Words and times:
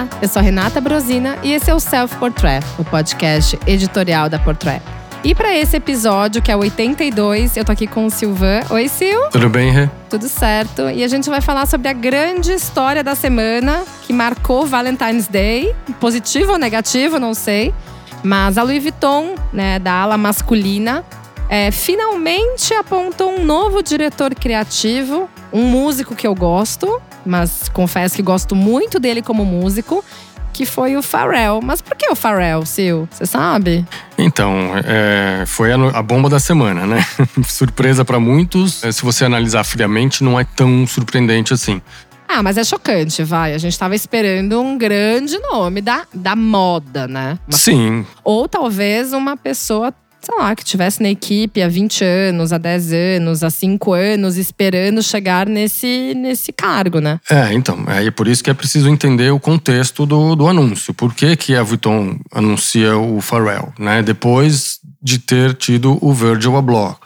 Olá, 0.00 0.08
eu 0.22 0.28
sou 0.28 0.40
a 0.40 0.42
Renata 0.42 0.80
Brosina 0.80 1.36
e 1.42 1.52
esse 1.52 1.70
é 1.70 1.74
o 1.74 1.78
Self 1.78 2.16
Portrait, 2.16 2.64
o 2.78 2.84
podcast 2.84 3.58
editorial 3.66 4.30
da 4.30 4.38
Portrait. 4.38 4.80
E 5.22 5.34
para 5.34 5.54
esse 5.54 5.76
episódio, 5.76 6.40
que 6.40 6.50
é 6.50 6.56
o 6.56 6.60
82, 6.60 7.58
eu 7.58 7.66
tô 7.66 7.72
aqui 7.72 7.86
com 7.86 8.06
o 8.06 8.10
Silvan. 8.10 8.60
Oi, 8.70 8.88
Sil. 8.88 9.28
Tudo 9.30 9.50
bem, 9.50 9.70
Rê? 9.70 9.90
Tudo 10.08 10.26
certo. 10.26 10.88
E 10.88 11.04
a 11.04 11.08
gente 11.08 11.28
vai 11.28 11.42
falar 11.42 11.66
sobre 11.66 11.88
a 11.88 11.92
grande 11.92 12.50
história 12.50 13.04
da 13.04 13.14
semana 13.14 13.84
que 14.06 14.14
marcou 14.14 14.64
Valentine's 14.64 15.28
Day. 15.28 15.76
Positivo 16.00 16.52
ou 16.52 16.58
negativo, 16.58 17.18
não 17.18 17.34
sei. 17.34 17.74
Mas 18.22 18.56
a 18.56 18.62
Louis 18.62 18.82
Vuitton, 18.82 19.34
né, 19.52 19.78
da 19.78 19.92
ala 19.92 20.16
masculina, 20.16 21.04
é, 21.46 21.70
finalmente 21.70 22.72
apontou 22.72 23.38
um 23.38 23.44
novo 23.44 23.82
diretor 23.82 24.34
criativo, 24.34 25.28
um 25.52 25.64
músico 25.64 26.14
que 26.14 26.26
eu 26.26 26.34
gosto, 26.34 27.02
mas 27.24 27.68
confesso 27.68 28.16
que 28.16 28.22
gosto 28.22 28.54
muito 28.54 28.98
dele 28.98 29.22
como 29.22 29.44
músico 29.44 30.04
que 30.52 30.66
foi 30.66 30.96
o 30.96 31.02
Pharrell. 31.02 31.60
Mas 31.62 31.80
por 31.80 31.96
que 31.96 32.10
o 32.10 32.14
Pharrell, 32.14 32.66
Sil? 32.66 33.08
Você 33.10 33.24
sabe? 33.24 33.86
Então, 34.18 34.72
é, 34.84 35.44
foi 35.46 35.72
a, 35.72 35.76
a, 35.76 36.02
bomba 36.02 36.28
da 36.28 36.38
semana, 36.38 36.86
né? 36.86 37.04
Surpresa 37.46 38.04
para 38.04 38.20
muitos. 38.20 38.82
É, 38.84 38.92
se 38.92 39.02
você 39.02 39.24
analisar 39.24 39.64
friamente, 39.64 40.22
não 40.22 40.38
é 40.38 40.44
tão 40.44 40.86
surpreendente 40.86 41.54
assim. 41.54 41.80
Ah, 42.28 42.42
mas 42.42 42.56
é 42.56 42.62
chocante, 42.62 43.24
vai. 43.24 43.54
A 43.54 43.58
gente 43.58 43.76
tava 43.76 43.94
esperando 43.94 44.60
um 44.60 44.78
grande 44.78 45.36
nome 45.38 45.80
da, 45.80 46.06
da 46.14 46.36
moda, 46.36 47.08
né? 47.08 47.38
Uma, 47.48 47.58
Sim. 47.58 48.06
Ou 48.22 48.46
talvez 48.46 49.12
uma 49.12 49.36
pessoa 49.36 49.92
sei 50.22 50.36
lá, 50.38 50.54
que 50.54 50.64
tivesse 50.64 51.02
na 51.02 51.08
equipe 51.08 51.62
há 51.62 51.68
20 51.68 52.04
anos, 52.04 52.52
há 52.52 52.58
10 52.58 52.92
anos, 52.92 53.42
há 53.42 53.50
5 53.50 53.92
anos, 53.92 54.36
esperando 54.36 55.02
chegar 55.02 55.46
nesse, 55.46 56.14
nesse 56.14 56.52
cargo, 56.52 57.00
né? 57.00 57.18
É, 57.28 57.52
então, 57.52 57.84
é 57.88 58.10
por 58.10 58.28
isso 58.28 58.44
que 58.44 58.50
é 58.50 58.54
preciso 58.54 58.88
entender 58.88 59.30
o 59.30 59.40
contexto 59.40 60.06
do, 60.06 60.36
do 60.36 60.46
anúncio. 60.46 60.94
Por 60.94 61.14
que, 61.14 61.34
que 61.36 61.56
a 61.56 61.62
Vuitton 61.62 62.18
anuncia 62.32 62.96
o 62.96 63.20
Pharrell, 63.20 63.72
né? 63.78 64.02
Depois 64.02 64.78
de 65.02 65.18
ter 65.18 65.54
tido 65.54 65.98
o 66.00 66.12
Virgil 66.12 66.56
Abloh, 66.56 66.96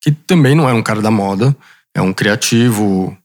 que 0.00 0.12
também 0.12 0.54
não 0.54 0.68
é 0.68 0.72
um 0.72 0.82
cara 0.82 1.00
da 1.00 1.10
moda, 1.10 1.56
é 1.94 2.00
um 2.00 2.12
criativo 2.12 3.17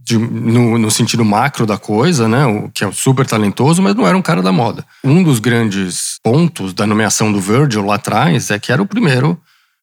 de, 0.00 0.16
no, 0.16 0.78
no, 0.78 0.90
sentido 0.90 1.24
macro 1.24 1.66
da 1.66 1.76
coisa, 1.76 2.26
né? 2.28 2.46
O, 2.46 2.70
que 2.70 2.84
é 2.84 2.90
super 2.92 3.26
talentoso, 3.26 3.82
mas 3.82 3.94
não 3.94 4.06
era 4.06 4.16
um 4.16 4.22
cara 4.22 4.40
da 4.40 4.50
moda. 4.50 4.84
Um 5.04 5.22
dos 5.22 5.38
grandes 5.38 6.18
pontos 6.22 6.72
da 6.72 6.86
nomeação 6.86 7.30
do 7.30 7.40
Virgil 7.40 7.84
lá 7.84 7.96
atrás 7.96 8.50
é 8.50 8.58
que 8.58 8.72
era 8.72 8.82
o 8.82 8.86
primeiro 8.86 9.38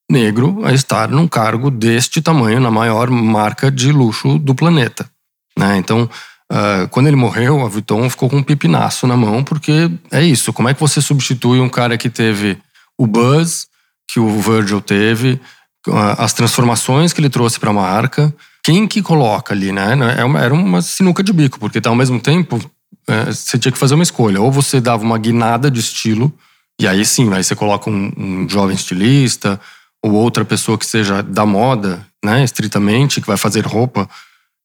negro 0.09 0.63
a 0.65 0.73
estar 0.73 1.09
num 1.09 1.27
cargo 1.27 1.69
deste 1.69 2.21
tamanho 2.21 2.59
na 2.59 2.71
maior 2.71 3.09
marca 3.09 3.71
de 3.71 3.91
luxo 3.91 4.37
do 4.39 4.55
planeta. 4.55 5.09
Né? 5.57 5.77
Então, 5.77 6.09
uh, 6.51 6.87
quando 6.89 7.07
ele 7.07 7.15
morreu, 7.15 7.63
a 7.63 7.69
Vuitton 7.69 8.09
ficou 8.09 8.29
com 8.29 8.37
um 8.37 8.43
pipinaço 8.43 9.07
na 9.07 9.15
mão, 9.15 9.43
porque 9.43 9.89
é 10.11 10.23
isso. 10.23 10.53
Como 10.53 10.69
é 10.69 10.73
que 10.73 10.79
você 10.79 11.01
substitui 11.01 11.59
um 11.59 11.69
cara 11.69 11.97
que 11.97 12.09
teve 12.09 12.57
o 12.97 13.07
buzz 13.07 13.67
que 14.07 14.19
o 14.19 14.39
Virgil 14.39 14.81
teve, 14.81 15.39
uh, 15.87 16.15
as 16.17 16.33
transformações 16.33 17.13
que 17.13 17.19
ele 17.19 17.29
trouxe 17.29 17.59
para 17.59 17.71
a 17.71 17.73
marca? 17.73 18.33
Quem 18.65 18.87
que 18.87 18.99
coloca 18.99 19.53
ali, 19.53 19.71
né? 19.71 19.93
É 20.17 20.43
era 20.43 20.51
uma 20.51 20.81
sinuca 20.81 21.21
de 21.21 21.31
bico, 21.31 21.59
porque 21.59 21.79
tá, 21.79 21.91
ao 21.91 21.95
mesmo 21.95 22.19
tempo 22.19 22.59
é, 23.07 23.25
você 23.25 23.59
tinha 23.59 23.71
que 23.71 23.77
fazer 23.77 23.93
uma 23.93 24.03
escolha. 24.03 24.41
Ou 24.41 24.51
você 24.51 24.81
dava 24.81 25.03
uma 25.03 25.19
guinada 25.19 25.69
de 25.69 25.79
estilo, 25.79 26.33
e 26.81 26.87
aí 26.87 27.05
sim, 27.05 27.31
aí 27.31 27.43
você 27.43 27.55
coloca 27.55 27.91
um, 27.91 28.11
um 28.17 28.49
jovem 28.49 28.75
estilista, 28.75 29.61
ou 30.03 30.13
outra 30.13 30.43
pessoa 30.43 30.79
que 30.79 30.85
seja 30.85 31.21
da 31.21 31.45
moda, 31.45 32.03
né, 32.23 32.43
estritamente, 32.43 33.21
que 33.21 33.27
vai 33.27 33.37
fazer 33.37 33.63
roupa, 33.67 34.09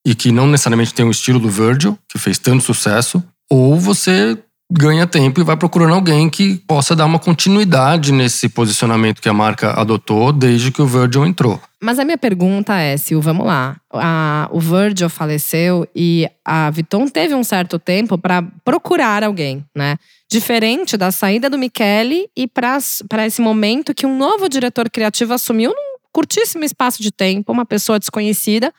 e 0.06 0.14
que 0.14 0.32
não 0.32 0.46
necessariamente 0.46 0.94
tem 0.94 1.04
o 1.04 1.10
estilo 1.10 1.38
do 1.38 1.50
Virgil, 1.50 1.98
que 2.08 2.18
fez 2.18 2.38
tanto 2.38 2.64
sucesso, 2.64 3.22
ou 3.50 3.78
você 3.78 4.38
ganha 4.72 5.06
tempo 5.06 5.40
e 5.40 5.44
vai 5.44 5.58
procurando 5.58 5.92
alguém 5.92 6.30
que 6.30 6.56
possa 6.66 6.96
dar 6.96 7.04
uma 7.04 7.18
continuidade 7.18 8.12
nesse 8.12 8.48
posicionamento 8.48 9.20
que 9.20 9.28
a 9.28 9.34
marca 9.34 9.72
adotou 9.72 10.32
desde 10.32 10.70
que 10.70 10.80
o 10.80 10.86
Virgil 10.86 11.26
entrou. 11.26 11.60
Mas 11.82 11.98
a 11.98 12.04
minha 12.04 12.18
pergunta 12.18 12.78
é, 12.78 12.94
Sil, 13.00 13.20
vamos 13.22 13.46
lá. 13.46 13.80
A, 13.90 14.48
o 14.52 14.60
Virgil 14.60 15.08
faleceu 15.08 15.88
e 15.96 16.28
a 16.44 16.70
Vuitton 16.70 17.06
teve 17.08 17.34
um 17.34 17.42
certo 17.42 17.78
tempo 17.78 18.18
para 18.18 18.42
procurar 18.62 19.24
alguém, 19.24 19.64
né? 19.74 19.96
Diferente 20.30 20.96
da 20.96 21.10
saída 21.10 21.48
do 21.48 21.56
Michele 21.56 22.28
e 22.36 22.46
para 22.46 23.26
esse 23.26 23.40
momento 23.40 23.94
que 23.94 24.06
um 24.06 24.16
novo 24.16 24.46
diretor 24.48 24.90
criativo 24.90 25.32
assumiu 25.32 25.70
num 25.70 25.98
curtíssimo 26.12 26.64
espaço 26.64 27.02
de 27.02 27.10
tempo, 27.10 27.50
uma 27.50 27.64
pessoa 27.64 27.98
desconhecida. 27.98 28.72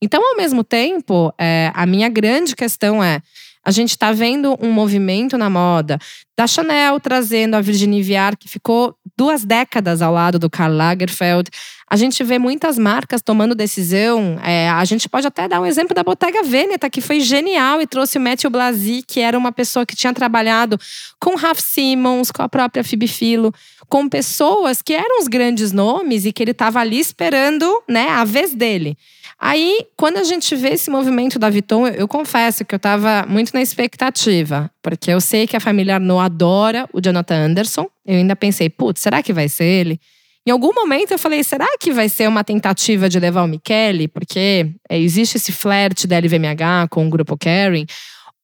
Então, 0.00 0.24
ao 0.30 0.36
mesmo 0.36 0.64
tempo, 0.64 1.32
é, 1.38 1.70
a 1.74 1.84
minha 1.84 2.08
grande 2.08 2.56
questão 2.56 3.02
é 3.04 3.20
a 3.68 3.70
gente 3.70 3.90
está 3.90 4.12
vendo 4.12 4.56
um 4.62 4.72
movimento 4.72 5.36
na 5.36 5.50
moda 5.50 5.98
da 6.34 6.46
Chanel 6.46 6.98
trazendo 6.98 7.54
a 7.54 7.60
Virginie 7.60 8.02
Viard, 8.02 8.38
que 8.38 8.48
ficou 8.48 8.96
duas 9.14 9.44
décadas 9.44 10.00
ao 10.00 10.10
lado 10.10 10.38
do 10.38 10.48
Karl 10.48 10.72
Lagerfeld. 10.72 11.50
A 11.86 11.94
gente 11.94 12.24
vê 12.24 12.38
muitas 12.38 12.78
marcas 12.78 13.20
tomando 13.20 13.54
decisão. 13.54 14.40
É, 14.42 14.70
a 14.70 14.82
gente 14.86 15.06
pode 15.06 15.26
até 15.26 15.46
dar 15.46 15.60
um 15.60 15.66
exemplo 15.66 15.94
da 15.94 16.02
Bottega 16.02 16.42
Veneta, 16.42 16.88
que 16.88 17.02
foi 17.02 17.20
genial 17.20 17.82
e 17.82 17.86
trouxe 17.86 18.16
o 18.16 18.20
Matthew 18.22 18.48
Blasi, 18.48 19.04
que 19.06 19.20
era 19.20 19.36
uma 19.36 19.52
pessoa 19.52 19.84
que 19.84 19.94
tinha 19.94 20.14
trabalhado 20.14 20.80
com 21.20 21.36
Ralph 21.36 21.60
Simmons, 21.60 22.30
com 22.30 22.42
a 22.42 22.48
própria 22.48 22.82
Phoebe 22.82 23.06
Philo, 23.06 23.52
com 23.86 24.08
pessoas 24.08 24.80
que 24.80 24.94
eram 24.94 25.20
os 25.20 25.28
grandes 25.28 25.72
nomes 25.72 26.24
e 26.24 26.32
que 26.32 26.42
ele 26.42 26.52
estava 26.52 26.80
ali 26.80 26.98
esperando 26.98 27.82
né, 27.86 28.08
a 28.08 28.24
vez 28.24 28.54
dele. 28.54 28.96
Aí, 29.40 29.86
quando 29.96 30.16
a 30.16 30.24
gente 30.24 30.56
vê 30.56 30.70
esse 30.70 30.90
movimento 30.90 31.38
da 31.38 31.48
Vuitton, 31.48 31.86
eu, 31.86 31.94
eu 31.94 32.08
confesso 32.08 32.64
que 32.64 32.74
eu 32.74 32.78
estava 32.78 33.24
muito 33.28 33.52
na 33.54 33.62
expectativa, 33.62 34.68
porque 34.82 35.12
eu 35.12 35.20
sei 35.20 35.46
que 35.46 35.56
a 35.56 35.60
família 35.60 35.94
Arnaud 35.94 36.24
adora 36.24 36.88
o 36.92 37.00
Jonathan 37.00 37.46
Anderson. 37.46 37.88
Eu 38.04 38.16
ainda 38.16 38.34
pensei, 38.34 38.68
putz, 38.68 39.00
será 39.00 39.22
que 39.22 39.32
vai 39.32 39.48
ser 39.48 39.64
ele? 39.64 40.00
Em 40.44 40.50
algum 40.50 40.72
momento 40.72 41.12
eu 41.12 41.18
falei, 41.18 41.44
será 41.44 41.66
que 41.78 41.92
vai 41.92 42.08
ser 42.08 42.26
uma 42.26 42.42
tentativa 42.42 43.08
de 43.08 43.20
levar 43.20 43.42
o 43.42 43.46
Michele? 43.46 44.08
Porque 44.08 44.70
é, 44.88 44.98
existe 44.98 45.36
esse 45.36 45.52
flerte 45.52 46.06
da 46.06 46.18
LVMH 46.18 46.88
com 46.90 47.06
o 47.06 47.10
grupo 47.10 47.36
Kering. 47.36 47.86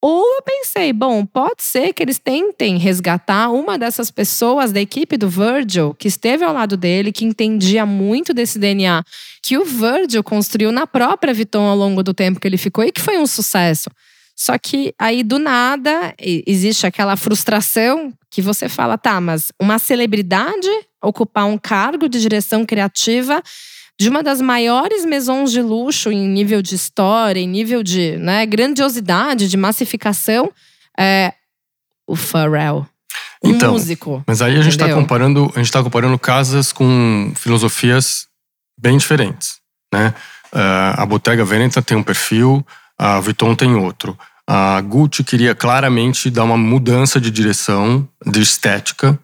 Ou 0.07 0.23
eu 0.35 0.43
pensei, 0.43 0.93
bom, 0.93 1.25
pode 1.25 1.63
ser 1.63 1.95
que 1.95 2.03
eles 2.03 2.19
tentem 2.19 2.77
resgatar 2.77 3.49
uma 3.49 3.79
dessas 3.79 4.11
pessoas 4.11 4.71
da 4.71 4.79
equipe 4.79 5.17
do 5.17 5.31
Virgil, 5.31 5.95
que 5.95 6.09
esteve 6.09 6.45
ao 6.45 6.53
lado 6.53 6.77
dele, 6.77 7.11
que 7.11 7.25
entendia 7.25 7.87
muito 7.87 8.35
desse 8.35 8.59
DNA 8.59 9.03
que 9.43 9.57
o 9.57 9.65
Virgil 9.65 10.23
construiu 10.23 10.71
na 10.71 10.87
própria 10.87 11.33
Vuitton 11.33 11.67
ao 11.67 11.75
longo 11.75 12.03
do 12.03 12.13
tempo 12.13 12.39
que 12.39 12.47
ele 12.47 12.59
ficou 12.59 12.85
e 12.85 12.93
que 12.93 13.01
foi 13.01 13.17
um 13.17 13.27
sucesso. 13.27 13.89
Só 14.37 14.59
que 14.59 14.95
aí 14.99 15.23
do 15.23 15.39
nada 15.39 16.15
existe 16.19 16.87
aquela 16.87 17.17
frustração 17.17 18.13
que 18.31 18.43
você 18.43 18.69
fala, 18.69 18.99
tá, 18.99 19.19
mas 19.23 19.53
uma 19.59 19.79
celebridade 19.79 20.69
ocupar 21.03 21.47
um 21.47 21.57
cargo 21.57 22.11
de 22.11 22.21
direção 22.21 22.67
criativa 22.67 23.43
de 24.01 24.09
uma 24.09 24.23
das 24.23 24.41
maiores 24.41 25.05
maisons 25.05 25.53
de 25.53 25.63
luxo 25.63 26.11
em 26.11 26.29
nível 26.29 26.61
de 26.61 26.75
história, 26.75 27.41
em 27.41 27.49
nível 27.49 27.83
de 27.83 28.17
né, 28.17 28.45
grandiosidade, 28.45 29.49
de 29.49 29.57
massificação, 29.57 30.53
é 30.99 31.33
o 32.07 32.17
Pharrell. 32.17 32.87
Um 33.43 33.51
então, 33.51 33.73
músico. 33.73 34.25
Mas 34.27 34.41
aí 34.41 34.59
a 34.59 34.63
gente 34.63 34.73
está 34.73 34.93
comparando, 34.93 35.53
a 35.55 35.59
gente 35.59 35.71
tá 35.71 35.83
comparando 35.83 36.19
casas 36.19 36.73
com 36.73 37.33
filosofias 37.37 38.27
bem 38.79 38.97
diferentes, 38.97 39.59
né? 39.93 40.15
Uh, 40.53 40.95
a 40.97 41.07
Bottega 41.07 41.45
Veneta 41.45 41.83
tem 41.83 41.97
um 41.97 42.03
perfil, 42.03 42.65
a 42.97 43.21
Vuitton 43.21 43.55
tem 43.55 43.75
outro. 43.75 44.17
A 44.47 44.81
Gucci 44.81 45.25
queria 45.25 45.55
claramente 45.55 46.31
dar 46.31 46.45
uma 46.45 46.57
mudança 46.57 47.21
de 47.21 47.31
direção, 47.31 48.09
de 48.25 48.41
estética, 48.41 49.19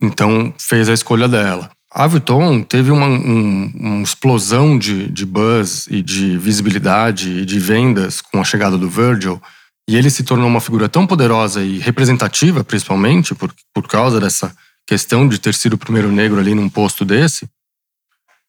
então 0.00 0.52
fez 0.58 0.88
a 0.88 0.94
escolha 0.94 1.28
dela. 1.28 1.70
A 1.98 2.06
Vuitton 2.06 2.62
teve 2.62 2.92
uma, 2.92 3.08
um, 3.08 3.72
uma 3.74 4.02
explosão 4.04 4.78
de, 4.78 5.08
de 5.08 5.26
buzz 5.26 5.88
e 5.90 6.00
de 6.00 6.38
visibilidade 6.38 7.28
e 7.28 7.44
de 7.44 7.58
vendas 7.58 8.20
com 8.20 8.40
a 8.40 8.44
chegada 8.44 8.78
do 8.78 8.88
Virgil, 8.88 9.42
e 9.90 9.96
ele 9.96 10.08
se 10.08 10.22
tornou 10.22 10.46
uma 10.46 10.60
figura 10.60 10.88
tão 10.88 11.08
poderosa 11.08 11.60
e 11.60 11.78
representativa, 11.78 12.62
principalmente 12.62 13.34
por, 13.34 13.52
por 13.74 13.88
causa 13.88 14.20
dessa 14.20 14.54
questão 14.86 15.26
de 15.26 15.40
ter 15.40 15.54
sido 15.54 15.72
o 15.72 15.78
primeiro 15.78 16.12
negro 16.12 16.38
ali 16.38 16.54
num 16.54 16.68
posto 16.68 17.04
desse, 17.04 17.48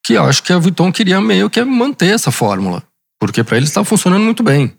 que 0.06 0.14
eu 0.14 0.26
acho 0.26 0.44
que 0.44 0.54
a 0.54 0.60
Vuitton 0.60 0.92
queria 0.92 1.20
meio 1.20 1.50
que 1.50 1.64
manter 1.64 2.14
essa 2.14 2.30
fórmula, 2.30 2.84
porque 3.20 3.44
para 3.44 3.58
eles 3.58 3.70
estava 3.70 3.84
funcionando 3.84 4.26
muito 4.26 4.44
bem. 4.44 4.78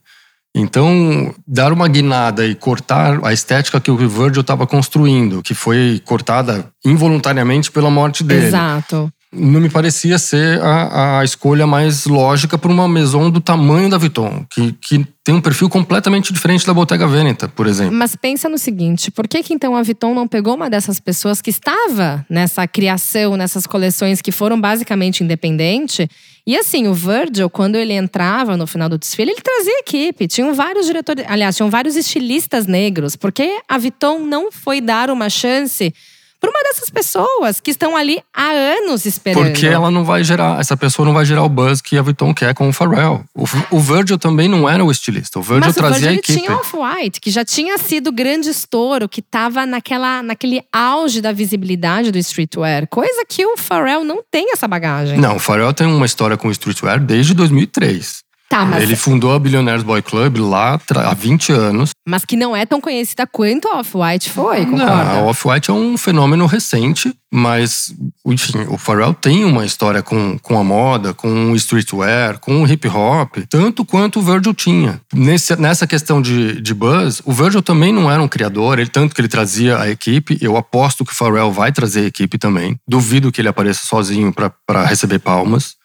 Então, 0.55 1.33
dar 1.47 1.73
uma 1.73 1.87
guinada 1.87 2.45
e 2.45 2.55
cortar 2.55 3.25
a 3.25 3.33
estética 3.33 3.81
que 3.81 3.91
o 3.91 3.97
Virgil 3.97 4.41
estava 4.41 4.67
construindo, 4.67 5.43
que 5.43 5.55
foi 5.55 6.03
cortada 6.05 6.67
involuntariamente 6.85 7.71
pela 7.71 7.91
morte 7.91 8.25
dele. 8.25 8.47
Exato. 8.47 9.13
Não 9.33 9.61
me 9.61 9.71
parecia 9.71 10.19
ser 10.19 10.61
a, 10.61 11.21
a 11.21 11.25
escolha 11.25 11.67
mais 11.67 12.05
lógica 12.05 12.59
para 12.59 12.71
uma 12.71 12.89
maison 12.89 13.31
do 13.31 13.41
tamanho 13.41 13.89
da 13.89 13.97
Vuitton, 13.97 14.45
que, 14.51 14.73
que 14.73 15.07
tem 15.23 15.35
um 15.35 15.41
perfil 15.41 15.69
completamente 15.69 16.33
diferente 16.33 16.67
da 16.67 16.75
Bottega 16.75 17.07
Veneta, 17.07 17.47
por 17.47 17.69
exemplo. 17.69 17.95
Mas 17.95 18.17
pensa 18.17 18.49
no 18.49 18.59
seguinte, 18.59 19.11
por 19.11 19.29
que, 19.29 19.43
que 19.43 19.55
então 19.55 19.77
a 19.77 19.83
Vuitton 19.83 20.15
não 20.15 20.27
pegou 20.27 20.57
uma 20.57 20.69
dessas 20.69 20.99
pessoas 20.99 21.41
que 21.41 21.51
estava 21.51 22.27
nessa 22.29 22.67
criação, 22.67 23.37
nessas 23.37 23.69
coleções 23.69 24.21
que 24.21 24.33
foram 24.33 24.61
basicamente 24.61 25.23
independentes? 25.23 26.09
E 26.45 26.57
assim, 26.57 26.89
o 26.89 26.95
Virgil, 26.95 27.49
quando 27.49 27.77
ele 27.77 27.93
entrava 27.93 28.57
no 28.57 28.67
final 28.67 28.89
do 28.89 28.99
desfile, 28.99 29.31
ele 29.31 29.41
trazia 29.41 29.79
equipe. 29.79 30.27
Tinham 30.27 30.53
vários 30.55 30.87
diretores, 30.87 31.25
aliás, 31.29 31.55
tinham 31.55 31.71
vários 31.71 31.95
estilistas 31.95 32.67
negros, 32.67 33.15
porque 33.15 33.61
a 33.69 33.79
Vuitton 33.79 34.19
não 34.21 34.51
foi 34.51 34.81
dar 34.81 35.11
uma 35.11 35.31
chance 35.31 35.95
por 36.41 36.49
uma 36.49 36.63
dessas 36.63 36.89
pessoas 36.89 37.61
que 37.61 37.71
estão 37.71 37.95
ali 37.95 38.23
há 38.35 38.49
anos 38.49 39.05
esperando. 39.05 39.45
Porque 39.45 39.67
ela 39.67 39.91
não 39.91 40.05
vai 40.05 40.25
gerar, 40.25 40.59
essa 40.59 40.77
pessoa 40.77 41.05
não 41.05 41.13
vai 41.13 41.25
gerar 41.25 41.45
o 41.45 41.49
buzz 41.49 41.81
que 41.81 41.99
a 41.99 42.03
Vuitton 42.03 42.33
quer 42.33 42.55
com 42.55 42.69
o 42.69 42.73
Pharrell. 42.73 43.25
O, 43.35 43.45
o 43.71 43.79
Virgil 43.79 44.19
também 44.19 44.49
não 44.49 44.69
era 44.69 44.83
o 44.83 44.91
estilista, 44.91 45.39
o 45.39 45.43
Virgil 45.43 45.67
Mas 45.67 45.75
trazia 45.75 45.97
o 45.97 46.01
Virgil, 46.01 46.11
a 46.11 46.15
equipe. 46.15 46.41
Tinha 46.41 46.57
Off-White, 46.57 47.21
que 47.21 47.31
já 47.31 47.45
tinha 47.45 47.77
sido 47.77 48.11
grande 48.11 48.49
estouro, 48.49 49.09
que 49.09 49.21
estava 49.21 49.67
naquela, 49.67 50.23
naquele 50.23 50.63
auge 50.73 51.21
da 51.21 51.31
visibilidade 51.31 52.11
do 52.11 52.19
streetwear. 52.19 52.87
Coisa 52.89 53.25
que 53.29 53.45
o 53.45 53.57
Pharrell 53.57 54.03
não 54.05 54.23
tem 54.31 54.53
essa 54.53 54.67
bagagem. 54.67 55.19
Não, 55.19 55.37
o 55.37 55.39
Pharrell 55.39 55.75
tem 55.75 55.87
uma 55.87 56.07
história 56.07 56.37
com 56.37 56.49
o 56.49 56.51
streetwear 56.51 56.99
desde 56.99 57.35
2003. 57.35 58.30
Tá, 58.51 58.67
mas... 58.67 58.83
Ele 58.83 58.97
fundou 58.97 59.33
a 59.33 59.39
Billionaires 59.39 59.85
Boy 59.85 60.03
Club 60.03 60.39
lá 60.39 60.77
há 60.93 61.15
20 61.15 61.53
anos. 61.53 61.91
Mas 62.05 62.25
que 62.25 62.35
não 62.35 62.57
é 62.57 62.67
tão 62.67 62.81
conhecida 62.81 63.25
quanto 63.25 63.69
a 63.69 63.79
Off-White 63.79 64.29
foi, 64.29 64.67
concorda? 64.67 64.87
Não, 64.87 65.21
a 65.21 65.23
Off-White 65.23 65.71
é 65.71 65.73
um 65.73 65.97
fenômeno 65.97 66.47
recente, 66.47 67.15
mas, 67.33 67.95
enfim, 68.27 68.67
o 68.69 68.77
Pharrell 68.77 69.15
tem 69.15 69.45
uma 69.45 69.65
história 69.65 70.03
com, 70.03 70.37
com 70.41 70.59
a 70.59 70.65
moda, 70.65 71.15
com 71.15 71.53
o 71.53 71.55
streetwear, 71.55 72.41
com 72.41 72.61
o 72.61 72.67
hip 72.67 72.89
hop, 72.89 73.37
tanto 73.49 73.85
quanto 73.85 74.19
o 74.19 74.23
Virgil 74.23 74.53
tinha. 74.53 75.01
Nesse, 75.15 75.55
nessa 75.55 75.87
questão 75.87 76.21
de, 76.21 76.61
de 76.61 76.75
buzz, 76.75 77.23
o 77.25 77.33
Virgil 77.33 77.63
também 77.63 77.93
não 77.93 78.11
era 78.11 78.21
um 78.21 78.27
criador, 78.27 78.81
ele, 78.81 78.91
tanto 78.91 79.15
que 79.15 79.21
ele 79.21 79.29
trazia 79.29 79.79
a 79.79 79.89
equipe. 79.89 80.37
Eu 80.41 80.57
aposto 80.57 81.05
que 81.05 81.13
o 81.13 81.17
Pharrell 81.17 81.53
vai 81.53 81.71
trazer 81.71 82.01
a 82.01 82.07
equipe 82.07 82.37
também. 82.37 82.77
Duvido 82.89 83.31
que 83.31 83.41
ele 83.41 83.49
apareça 83.49 83.87
sozinho 83.87 84.35
para 84.35 84.85
receber 84.87 85.21
palmas. 85.21 85.79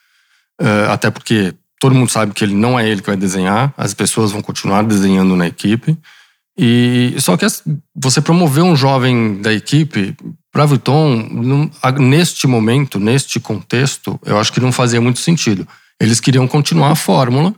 Uh, 0.60 0.90
até 0.90 1.12
porque 1.12 1.54
todo 1.86 1.94
mundo 1.94 2.10
sabe 2.10 2.34
que 2.34 2.44
ele 2.44 2.56
não 2.56 2.80
é 2.80 2.90
ele 2.90 3.00
que 3.00 3.08
vai 3.08 3.16
desenhar, 3.16 3.72
as 3.78 3.94
pessoas 3.94 4.32
vão 4.32 4.42
continuar 4.42 4.82
desenhando 4.84 5.36
na 5.36 5.46
equipe. 5.46 5.96
E 6.58 7.14
só 7.20 7.38
que 7.38 7.46
você 7.96 8.20
promover 8.20 8.64
um 8.64 8.76
jovem 8.76 9.40
da 9.40 9.54
equipe 9.54 10.18
para 10.52 10.66
Vuitton, 10.66 11.70
neste 12.00 12.48
momento, 12.48 13.00
neste 13.00 13.40
contexto, 13.40 14.20
eu 14.26 14.40
acho 14.40 14.52
que 14.52 14.60
não 14.60 14.72
fazia 14.72 15.00
muito 15.00 15.20
sentido. 15.20 15.68
Eles 16.00 16.20
queriam 16.20 16.48
continuar 16.48 16.90
a 16.90 16.96
fórmula 16.96 17.54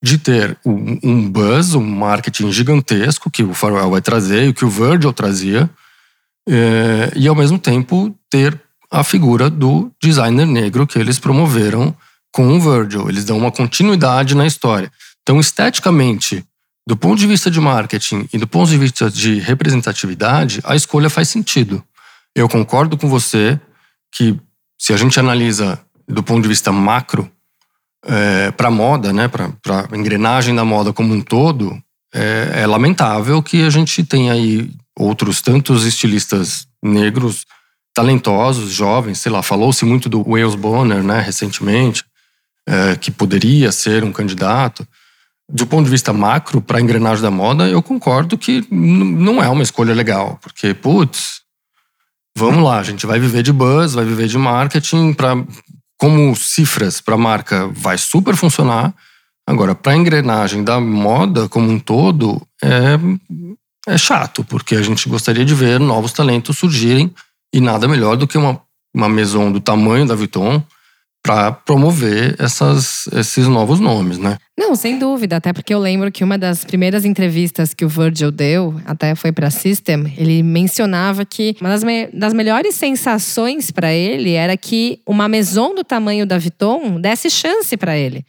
de 0.00 0.16
ter 0.16 0.56
um 0.64 1.28
buzz, 1.28 1.74
um 1.74 1.82
marketing 1.82 2.52
gigantesco 2.52 3.28
que 3.32 3.42
o 3.42 3.52
Pharrell 3.52 3.90
vai 3.90 4.00
trazer 4.00 4.46
e 4.46 4.52
que 4.52 4.64
o 4.64 4.70
Virgil 4.70 5.12
trazia, 5.12 5.68
é, 6.48 7.10
e 7.16 7.26
ao 7.26 7.34
mesmo 7.34 7.58
tempo 7.58 8.14
ter 8.30 8.60
a 8.88 9.02
figura 9.02 9.50
do 9.50 9.90
designer 10.00 10.46
negro 10.46 10.86
que 10.86 11.00
eles 11.00 11.18
promoveram 11.18 11.92
com 12.36 12.48
o 12.48 12.60
Virgil. 12.60 13.08
Eles 13.08 13.24
dão 13.24 13.38
uma 13.38 13.50
continuidade 13.50 14.34
na 14.34 14.46
história. 14.46 14.92
Então, 15.22 15.40
esteticamente, 15.40 16.44
do 16.86 16.94
ponto 16.94 17.18
de 17.18 17.26
vista 17.26 17.50
de 17.50 17.58
marketing 17.58 18.28
e 18.30 18.36
do 18.36 18.46
ponto 18.46 18.68
de 18.68 18.76
vista 18.76 19.10
de 19.10 19.38
representatividade, 19.38 20.60
a 20.62 20.76
escolha 20.76 21.08
faz 21.08 21.30
sentido. 21.30 21.82
Eu 22.34 22.46
concordo 22.46 22.98
com 22.98 23.08
você 23.08 23.58
que, 24.14 24.38
se 24.78 24.92
a 24.92 24.98
gente 24.98 25.18
analisa 25.18 25.80
do 26.06 26.22
ponto 26.22 26.42
de 26.42 26.48
vista 26.48 26.70
macro, 26.70 27.32
é, 28.04 28.50
para 28.50 28.68
a 28.68 28.70
moda, 28.70 29.14
né, 29.14 29.28
para 29.28 29.50
a 29.90 29.96
engrenagem 29.96 30.54
da 30.54 30.64
moda 30.64 30.92
como 30.92 31.14
um 31.14 31.22
todo, 31.22 31.82
é, 32.14 32.60
é, 32.60 32.66
lamentável 32.66 33.42
que 33.42 33.62
a 33.62 33.70
gente 33.70 34.04
tenha 34.04 34.34
aí 34.34 34.70
outros 34.94 35.40
tantos 35.40 35.86
estilistas 35.86 36.68
negros 36.84 37.46
talentosos, 37.94 38.72
jovens, 38.72 39.20
sei 39.20 39.32
lá, 39.32 39.42
falou-se 39.42 39.86
muito 39.86 40.06
do 40.06 40.22
Wales 40.22 40.54
Bonner, 40.54 41.02
né, 41.02 41.18
recentemente, 41.20 42.04
é, 42.66 42.96
que 42.96 43.10
poderia 43.10 43.70
ser 43.70 44.02
um 44.04 44.12
candidato. 44.12 44.86
Do 45.48 45.66
ponto 45.66 45.84
de 45.84 45.90
vista 45.90 46.12
macro, 46.12 46.60
para 46.60 46.78
a 46.78 46.80
engrenagem 46.80 47.22
da 47.22 47.30
moda, 47.30 47.68
eu 47.68 47.80
concordo 47.80 48.36
que 48.36 48.66
não 48.70 49.42
é 49.42 49.48
uma 49.48 49.62
escolha 49.62 49.94
legal. 49.94 50.38
Porque, 50.42 50.74
putz, 50.74 51.42
vamos 52.36 52.64
lá, 52.64 52.80
a 52.80 52.82
gente 52.82 53.06
vai 53.06 53.20
viver 53.20 53.42
de 53.42 53.52
buzz, 53.52 53.94
vai 53.94 54.04
viver 54.04 54.26
de 54.26 54.36
marketing. 54.36 55.12
Pra, 55.12 55.36
como 55.98 56.34
cifras 56.34 57.00
para 57.00 57.14
a 57.14 57.18
marca 57.18 57.68
vai 57.68 57.96
super 57.96 58.34
funcionar. 58.34 58.94
Agora, 59.46 59.74
para 59.74 59.92
a 59.92 59.96
engrenagem 59.96 60.64
da 60.64 60.80
moda 60.80 61.48
como 61.48 61.70
um 61.70 61.78
todo, 61.78 62.42
é, 62.62 62.98
é 63.86 63.96
chato, 63.96 64.44
porque 64.44 64.74
a 64.74 64.82
gente 64.82 65.08
gostaria 65.08 65.44
de 65.44 65.54
ver 65.54 65.78
novos 65.78 66.12
talentos 66.12 66.58
surgirem 66.58 67.14
e 67.54 67.60
nada 67.60 67.86
melhor 67.86 68.16
do 68.16 68.26
que 68.26 68.36
uma, 68.36 68.60
uma 68.92 69.08
maison 69.08 69.52
do 69.52 69.60
tamanho 69.60 70.06
da 70.06 70.16
Vuitton, 70.16 70.62
para 71.26 71.52
promover 71.52 72.36
essas, 72.38 73.08
esses 73.08 73.48
novos 73.48 73.80
nomes, 73.80 74.16
né? 74.16 74.38
Não, 74.56 74.74
sem 74.74 74.98
dúvida, 74.98 75.36
até 75.36 75.52
porque 75.52 75.74
eu 75.74 75.78
lembro 75.78 76.10
que 76.10 76.24
uma 76.24 76.38
das 76.38 76.64
primeiras 76.64 77.04
entrevistas 77.04 77.74
que 77.74 77.84
o 77.84 77.88
Virgil 77.88 78.30
deu, 78.30 78.80
até 78.86 79.14
foi 79.14 79.32
para 79.32 79.50
System, 79.50 80.14
ele 80.16 80.42
mencionava 80.42 81.24
que 81.24 81.56
uma 81.60 81.70
das, 81.70 81.84
me 81.84 82.06
das 82.06 82.32
melhores 82.32 82.74
sensações 82.74 83.70
para 83.70 83.92
ele 83.92 84.32
era 84.32 84.56
que 84.56 85.00
uma 85.06 85.28
maison 85.28 85.74
do 85.74 85.84
tamanho 85.84 86.24
da 86.24 86.38
Vuitton 86.38 87.00
desse 87.00 87.28
chance 87.28 87.76
para 87.76 87.98
ele. 87.98 88.24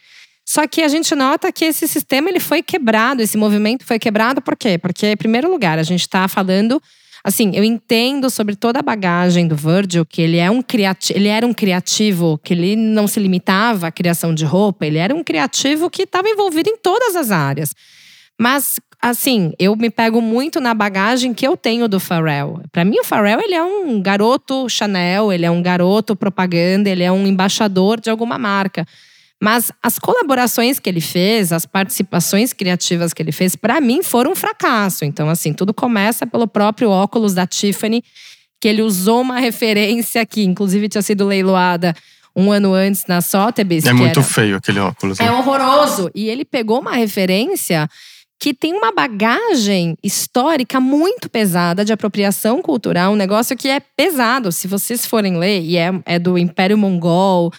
Só 0.46 0.66
que 0.66 0.82
a 0.82 0.88
gente 0.88 1.14
nota 1.14 1.52
que 1.52 1.66
esse 1.66 1.88
sistema 1.88 2.30
ele 2.30 2.40
foi 2.40 2.64
quebrado, 2.64 3.22
esse 3.22 3.38
movimento 3.38 3.86
foi 3.86 4.00
quebrado 4.00 4.42
por 4.42 4.56
quê? 4.56 4.78
Porque, 4.78 5.08
em 5.08 5.18
primeiro 5.18 5.52
lugar, 5.52 5.78
a 5.78 5.84
gente 5.84 6.02
está 6.02 6.28
falando 6.28 6.82
Assim, 7.27 7.51
eu 7.53 7.62
entendo 7.62 8.29
sobre 8.29 8.56
toda 8.56 8.79
a 8.79 8.81
bagagem 8.81 9.50
do 9.50 9.56
Virgil 9.57 10.06
que 10.06 10.21
ele 10.21 10.38
é 10.38 10.50
um 10.50 10.62
criativo, 10.62 11.19
ele 11.19 11.27
era 11.27 11.45
um 11.45 11.53
criativo 11.53 12.39
que 12.41 12.53
ele 12.53 12.74
não 12.77 13.06
se 13.06 13.19
limitava 13.19 13.88
à 13.88 13.91
criação 13.91 14.33
de 14.33 14.45
roupa, 14.45 14.85
ele 14.85 14.97
era 14.97 15.13
um 15.13 15.21
criativo 15.21 15.89
que 15.89 16.03
estava 16.03 16.29
envolvido 16.29 16.69
em 16.69 16.77
todas 16.77 17.18
as 17.18 17.29
áreas. 17.29 17.75
Mas 18.39 18.79
assim, 19.01 19.51
eu 19.59 19.75
me 19.75 19.89
pego 19.89 20.21
muito 20.21 20.62
na 20.62 20.74
bagagem 20.74 21.33
que 21.33 21.45
eu 21.45 21.57
tenho 21.57 21.89
do 21.89 22.00
Pharrell. 22.00 22.62
Para 22.71 22.85
mim 22.85 22.97
o 22.97 23.03
Pharrell 23.03 23.41
ele 23.41 23.56
é 23.56 23.62
um 23.62 24.01
garoto 24.01 24.69
Chanel, 24.69 25.33
ele 25.33 25.45
é 25.45 25.51
um 25.51 25.62
garoto 25.62 26.15
propaganda, 26.15 26.89
ele 26.89 27.03
é 27.03 27.12
um 27.12 27.27
embaixador 27.27 28.00
de 28.00 28.09
alguma 28.09 28.38
marca. 28.38 28.85
Mas 29.42 29.72
as 29.84 30.00
colaborações 30.00 30.80
que 30.80 30.89
ele 30.89 31.01
fez, 31.01 31.51
as 31.51 31.66
participações 31.66 32.54
criativas 32.54 33.13
que 33.13 33.22
ele 33.22 33.31
fez, 33.31 33.56
para 33.56 33.80
mim 33.80 34.01
foram 34.01 34.31
um 34.31 34.36
fracasso. 34.36 35.06
Então, 35.06 35.30
assim, 35.30 35.54
tudo 35.54 35.74
começa 35.74 36.25
pelo 36.25 36.48
próprio 36.48 36.89
óculos 36.89 37.34
da 37.36 37.45
Tiffany, 37.45 38.04
que 38.60 38.68
ele 38.68 38.81
usou 38.81 39.22
uma 39.22 39.38
referência 39.39 40.25
que, 40.25 40.44
inclusive, 40.44 40.89
tinha 40.89 41.01
sido 41.04 41.25
leiloada 41.25 41.96
um 42.36 42.51
ano 42.51 42.74
antes 42.74 43.06
na 43.08 43.22
Sotheby's. 43.22 43.86
É 43.86 43.94
muito 43.94 44.20
era... 44.20 44.27
feio 44.27 44.58
aquele 44.58 44.79
óculos. 44.79 45.20
Né? 45.20 45.25
É 45.25 45.32
horroroso. 45.32 46.10
E 46.13 46.29
ele 46.29 46.44
pegou 46.44 46.79
uma 46.79 46.96
referência 46.96 47.88
que 48.39 48.53
tem 48.53 48.74
uma 48.74 48.91
bagagem 48.91 49.98
histórica 50.03 50.79
muito 50.79 51.29
pesada 51.29 51.84
de 51.84 51.91
apropriação 51.91 52.62
cultural, 52.62 53.13
um 53.13 53.15
negócio 53.15 53.58
que 53.58 53.67
é 53.67 53.79
pesado. 53.79 54.51
Se 54.51 54.67
vocês 54.67 55.06
forem 55.06 55.38
ler, 55.38 55.62
e 55.62 55.77
é, 55.77 55.91
é 56.06 56.20
do 56.20 56.38
Império 56.38 56.77
Mongol, 56.77 57.51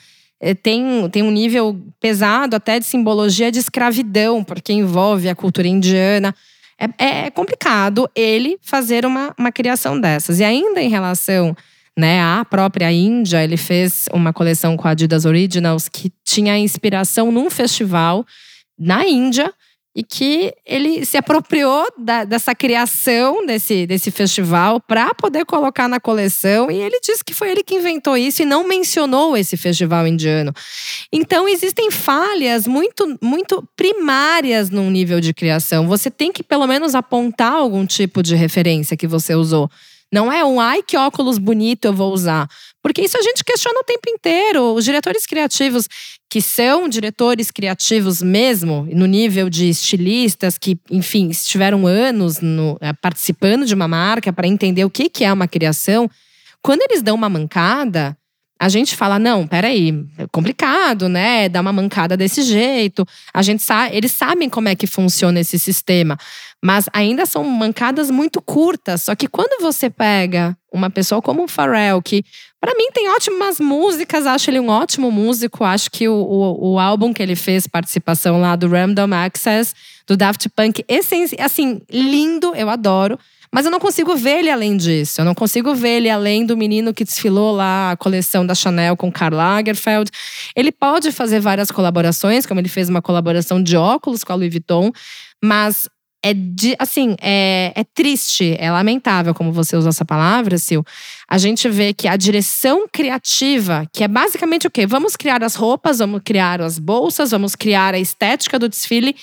tem, 0.62 1.08
tem 1.10 1.22
um 1.22 1.30
nível 1.30 1.78
pesado 2.00 2.54
até 2.54 2.78
de 2.78 2.84
simbologia 2.84 3.50
de 3.50 3.58
escravidão, 3.58 4.44
porque 4.44 4.72
envolve 4.72 5.28
a 5.28 5.34
cultura 5.34 5.66
indiana. 5.66 6.34
É, 6.78 7.26
é 7.26 7.30
complicado 7.30 8.08
ele 8.14 8.56
fazer 8.62 9.04
uma, 9.04 9.34
uma 9.36 9.50
criação 9.50 10.00
dessas. 10.00 10.38
E 10.38 10.44
ainda 10.44 10.80
em 10.80 10.88
relação 10.88 11.56
né, 11.96 12.22
à 12.22 12.44
própria 12.44 12.92
Índia, 12.92 13.42
ele 13.42 13.56
fez 13.56 14.06
uma 14.12 14.32
coleção 14.32 14.76
com 14.76 14.86
a 14.86 14.92
Adidas 14.92 15.24
Originals 15.24 15.88
que 15.88 16.12
tinha 16.24 16.56
inspiração 16.56 17.32
num 17.32 17.50
festival 17.50 18.24
na 18.78 19.04
Índia 19.04 19.52
e 19.98 20.04
que 20.04 20.54
ele 20.64 21.04
se 21.04 21.16
apropriou 21.16 21.84
da, 21.98 22.22
dessa 22.22 22.54
criação 22.54 23.44
desse, 23.44 23.84
desse 23.84 24.12
festival 24.12 24.78
para 24.80 25.12
poder 25.12 25.44
colocar 25.44 25.88
na 25.88 25.98
coleção. 25.98 26.70
E 26.70 26.76
ele 26.76 27.00
disse 27.02 27.24
que 27.24 27.34
foi 27.34 27.50
ele 27.50 27.64
que 27.64 27.74
inventou 27.74 28.16
isso 28.16 28.40
e 28.40 28.44
não 28.44 28.62
mencionou 28.62 29.36
esse 29.36 29.56
festival 29.56 30.06
indiano. 30.06 30.54
Então 31.12 31.48
existem 31.48 31.90
falhas 31.90 32.64
muito, 32.64 33.18
muito 33.20 33.68
primárias 33.76 34.70
num 34.70 34.88
nível 34.88 35.20
de 35.20 35.34
criação. 35.34 35.88
Você 35.88 36.12
tem 36.12 36.30
que 36.30 36.44
pelo 36.44 36.68
menos 36.68 36.94
apontar 36.94 37.54
algum 37.54 37.84
tipo 37.84 38.22
de 38.22 38.36
referência 38.36 38.96
que 38.96 39.08
você 39.08 39.34
usou. 39.34 39.68
Não 40.12 40.32
é 40.32 40.42
um 40.44 40.58
ai 40.58 40.82
que 40.82 40.96
óculos 40.96 41.36
bonito 41.38 41.84
eu 41.84 41.92
vou 41.92 42.12
usar. 42.12 42.48
Porque 42.82 43.02
isso 43.02 43.18
a 43.18 43.22
gente 43.22 43.44
questiona 43.44 43.80
o 43.80 43.84
tempo 43.84 44.08
inteiro. 44.08 44.72
Os 44.74 44.84
diretores 44.84 45.26
criativos, 45.26 45.86
que 46.30 46.40
são 46.40 46.88
diretores 46.88 47.50
criativos 47.50 48.22
mesmo, 48.22 48.88
no 48.90 49.04
nível 49.06 49.50
de 49.50 49.68
estilistas, 49.68 50.56
que, 50.56 50.78
enfim, 50.90 51.28
estiveram 51.28 51.86
anos 51.86 52.40
no, 52.40 52.78
eh, 52.80 52.92
participando 52.94 53.66
de 53.66 53.74
uma 53.74 53.86
marca 53.86 54.32
para 54.32 54.46
entender 54.46 54.84
o 54.84 54.90
que, 54.90 55.10
que 55.10 55.24
é 55.24 55.32
uma 55.32 55.46
criação, 55.46 56.10
quando 56.62 56.82
eles 56.82 57.02
dão 57.02 57.14
uma 57.14 57.28
mancada, 57.28 58.16
a 58.60 58.68
gente 58.68 58.96
fala, 58.96 59.18
não, 59.20 59.46
peraí, 59.46 60.04
é 60.18 60.26
complicado, 60.32 61.08
né? 61.08 61.48
Dar 61.48 61.60
uma 61.60 61.72
mancada 61.72 62.16
desse 62.16 62.42
jeito. 62.42 63.06
A 63.32 63.40
gente 63.40 63.62
sabe, 63.62 63.96
eles 63.96 64.10
sabem 64.10 64.48
como 64.48 64.68
é 64.68 64.74
que 64.74 64.86
funciona 64.86 65.38
esse 65.38 65.58
sistema. 65.60 66.18
Mas 66.60 66.86
ainda 66.92 67.24
são 67.24 67.44
mancadas 67.44 68.10
muito 68.10 68.42
curtas. 68.42 69.02
Só 69.02 69.14
que 69.14 69.28
quando 69.28 69.62
você 69.62 69.88
pega 69.88 70.56
uma 70.72 70.90
pessoa 70.90 71.22
como 71.22 71.44
o 71.44 71.48
Pharrell, 71.48 72.02
que 72.02 72.24
para 72.60 72.74
mim 72.74 72.90
tem 72.92 73.08
ótimas 73.10 73.60
músicas, 73.60 74.26
acho 74.26 74.50
ele 74.50 74.58
um 74.58 74.68
ótimo 74.68 75.08
músico. 75.12 75.62
Acho 75.62 75.88
que 75.88 76.08
o, 76.08 76.14
o, 76.14 76.72
o, 76.72 76.78
álbum 76.80 77.14
que 77.14 77.22
ele 77.22 77.36
fez, 77.36 77.68
participação 77.68 78.40
lá 78.40 78.56
do 78.56 78.68
Random 78.68 79.14
Access, 79.14 79.72
do 80.04 80.16
Daft 80.16 80.48
Punk, 80.48 80.84
esse, 80.88 81.36
assim, 81.38 81.80
lindo, 81.88 82.52
eu 82.56 82.68
adoro. 82.68 83.16
Mas 83.52 83.64
eu 83.64 83.70
não 83.70 83.80
consigo 83.80 84.14
ver 84.16 84.40
ele 84.40 84.50
além 84.50 84.76
disso. 84.76 85.20
Eu 85.20 85.24
não 85.24 85.34
consigo 85.34 85.74
ver 85.74 85.98
ele 85.98 86.10
além 86.10 86.44
do 86.44 86.56
menino 86.56 86.92
que 86.92 87.04
desfilou 87.04 87.54
lá 87.54 87.92
a 87.92 87.96
coleção 87.96 88.46
da 88.46 88.54
Chanel 88.54 88.96
com 88.96 89.10
Karl 89.10 89.36
Lagerfeld. 89.36 90.10
Ele 90.54 90.70
pode 90.70 91.10
fazer 91.12 91.40
várias 91.40 91.70
colaborações, 91.70 92.46
como 92.46 92.60
ele 92.60 92.68
fez 92.68 92.88
uma 92.88 93.00
colaboração 93.00 93.62
de 93.62 93.76
óculos 93.76 94.22
com 94.22 94.32
a 94.32 94.36
Louis 94.36 94.50
Vuitton, 94.50 94.90
mas 95.42 95.88
é 96.22 96.34
de, 96.34 96.74
assim, 96.78 97.14
é, 97.20 97.72
é 97.74 97.84
triste, 97.84 98.56
é 98.58 98.70
lamentável 98.70 99.32
como 99.32 99.52
você 99.52 99.76
usa 99.76 99.90
essa 99.90 100.04
palavra, 100.04 100.58
Sil. 100.58 100.82
A 101.28 101.38
gente 101.38 101.68
vê 101.68 101.94
que 101.94 102.08
a 102.08 102.16
direção 102.16 102.88
criativa, 102.92 103.86
que 103.92 104.02
é 104.02 104.08
basicamente 104.08 104.66
o 104.66 104.70
quê? 104.70 104.84
Vamos 104.86 105.16
criar 105.16 105.44
as 105.44 105.54
roupas, 105.54 106.00
vamos 106.00 106.20
criar 106.24 106.60
as 106.60 106.78
bolsas, 106.78 107.30
vamos 107.30 107.54
criar 107.54 107.94
a 107.94 107.98
estética 107.98 108.58
do 108.58 108.68
desfile 108.68 109.14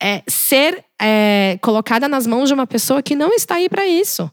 é, 0.00 0.22
ser 0.28 0.84
é, 1.02 1.58
colocada 1.60 2.08
nas 2.08 2.26
mãos 2.26 2.48
de 2.48 2.54
uma 2.54 2.66
pessoa 2.66 3.02
que 3.02 3.16
não 3.16 3.32
está 3.32 3.56
aí 3.56 3.68
para 3.68 3.86
isso. 3.86 4.30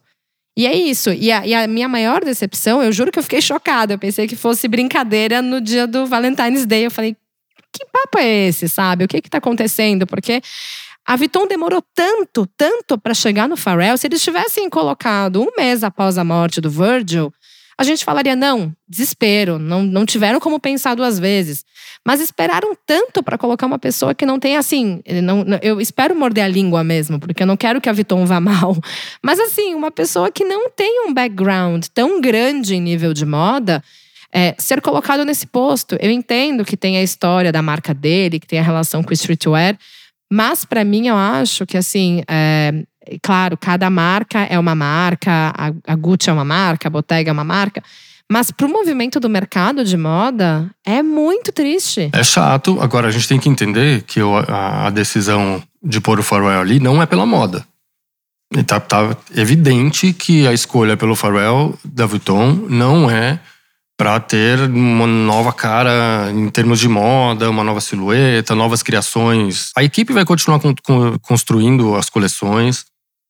E 0.56 0.68
é 0.68 0.76
isso. 0.76 1.10
E 1.12 1.32
a, 1.32 1.48
e 1.48 1.54
a, 1.54 1.68
minha 1.68 1.88
maior 1.88 2.24
decepção, 2.24 2.84
eu 2.84 2.92
juro 2.92 3.12
que 3.12 3.18
eu 3.18 3.24
fiquei 3.24 3.42
chocada. 3.42 3.94
Eu 3.94 3.98
pensei 3.98 4.28
que 4.28 4.36
fosse 4.36 4.68
brincadeira 4.68 5.42
no 5.42 5.60
dia 5.60 5.88
do 5.88 6.06
Valentine's 6.06 6.66
Day. 6.66 6.86
Eu 6.86 6.92
falei, 6.92 7.16
que 7.74 7.86
papo 7.86 8.20
é 8.20 8.48
esse, 8.48 8.68
sabe? 8.68 9.06
O 9.06 9.08
que 9.08 9.22
que 9.22 9.30
tá 9.30 9.38
acontecendo? 9.38 10.06
Porque 10.06 10.42
a 11.08 11.16
Vuitton 11.16 11.48
demorou 11.48 11.82
tanto, 11.96 12.48
tanto 12.58 12.98
para 12.98 13.14
chegar 13.14 13.48
no 13.48 13.58
Pharrell. 13.58 13.98
Se 13.98 14.08
eles 14.08 14.22
tivessem 14.22 14.70
colocado 14.70 15.42
um 15.42 15.48
mês 15.58 15.84
após 15.84 16.18
a 16.18 16.24
morte 16.24 16.62
do 16.62 16.70
Virgil, 16.70 17.34
a 17.80 17.84
gente 17.86 18.04
falaria, 18.04 18.36
não, 18.36 18.76
desespero, 18.86 19.58
não, 19.58 19.82
não 19.82 20.06
tiveram 20.06 20.38
como 20.42 20.60
pensar 20.60 20.96
duas 20.96 21.18
vezes. 21.18 21.64
Mas 22.06 22.20
esperaram 22.20 22.78
tanto 22.86 23.24
para 23.24 23.38
colocar 23.38 23.66
uma 23.66 23.80
pessoa 23.80 24.14
que 24.14 24.26
não 24.26 24.38
tem 24.38 24.58
assim. 24.58 25.02
Não, 25.24 25.46
eu 25.62 25.80
espero 25.80 26.14
morder 26.14 26.44
a 26.44 26.48
língua 26.50 26.84
mesmo, 26.84 27.18
porque 27.22 27.42
eu 27.42 27.48
não 27.48 27.56
quero 27.56 27.80
que 27.80 27.88
a 27.88 27.94
Viton 27.94 28.26
vá 28.26 28.38
mal. 28.42 28.76
Mas 29.24 29.40
assim, 29.40 29.74
uma 29.76 29.92
pessoa 29.92 30.30
que 30.30 30.44
não 30.44 30.70
tem 30.70 31.08
um 31.08 31.14
background 31.14 31.86
tão 31.94 32.20
grande 32.20 32.76
em 32.76 32.82
nível 32.82 33.14
de 33.14 33.26
moda. 33.26 33.82
É, 34.32 34.54
ser 34.60 34.82
colocado 34.82 35.24
nesse 35.24 35.48
posto. 35.48 35.98
Eu 36.02 36.12
entendo 36.12 36.66
que 36.66 36.76
tem 36.76 36.98
a 36.98 37.02
história 37.02 37.50
da 37.50 37.62
marca 37.62 37.94
dele, 37.94 38.42
que 38.42 38.46
tem 38.46 38.60
a 38.60 38.64
relação 38.64 39.02
com 39.02 39.10
o 39.10 39.14
streetwear, 39.14 39.76
mas 40.32 40.66
para 40.66 40.84
mim 40.84 41.08
eu 41.08 41.16
acho 41.16 41.66
que 41.66 41.78
assim, 41.78 42.24
é, 42.28 42.84
claro, 43.22 43.58
cada 43.58 43.90
marca 43.90 44.40
é 44.40 44.60
uma 44.60 44.76
marca, 44.76 45.54
a, 45.88 45.96
Gucci 45.96 46.30
é 46.30 46.34
uma 46.34 46.46
marca, 46.46 46.88
a 46.88 46.92
Bottega 46.92 47.30
é 47.30 47.34
uma 47.34 47.44
marca. 47.44 47.82
Mas 48.32 48.52
para 48.52 48.68
o 48.68 48.70
movimento 48.70 49.20
do 49.20 49.28
mercado 49.28 49.84
de 49.84 49.98
moda, 49.98 50.70
é 50.86 51.02
muito 51.02 51.52
triste. 51.52 52.10
É 52.14 52.24
chato. 52.24 52.80
Agora, 52.80 53.08
a 53.08 53.12
gente 53.12 53.28
tem 53.28 53.40
que 53.40 53.50
entender 53.50 54.04
que 54.04 54.20
a, 54.48 54.92
decisão 54.92 55.64
de 55.82 56.00
pôr 56.00 56.20
o 56.20 56.24
Pharrell 56.24 56.62
ali 56.62 56.80
não 56.80 57.02
é 57.02 57.08
pela 57.08 57.26
moda. 57.26 57.66
E 58.56 58.64
tá, 58.64 58.82
evidente 59.36 60.14
que 60.14 60.48
a 60.48 60.54
escolha 60.54 60.96
pelo 60.96 61.16
Pharrell 61.16 61.78
da 61.84 62.06
Vuitton 62.06 62.54
não 62.70 63.10
é 63.10 63.40
para 64.00 64.18
ter 64.20 64.60
uma 64.62 65.06
nova 65.06 65.52
cara 65.52 66.32
em 66.32 66.50
termos 66.50 66.80
de 66.80 66.88
moda, 66.88 67.50
uma 67.50 67.66
nova 67.66 67.82
silhueta, 67.82 68.56
novas 68.56 68.82
criações. 68.82 69.72
A 69.76 69.84
equipe 69.84 70.14
vai 70.14 70.24
continuar 70.24 70.62
construindo 71.22 71.96
as 71.96 72.10
coleções. 72.10 72.86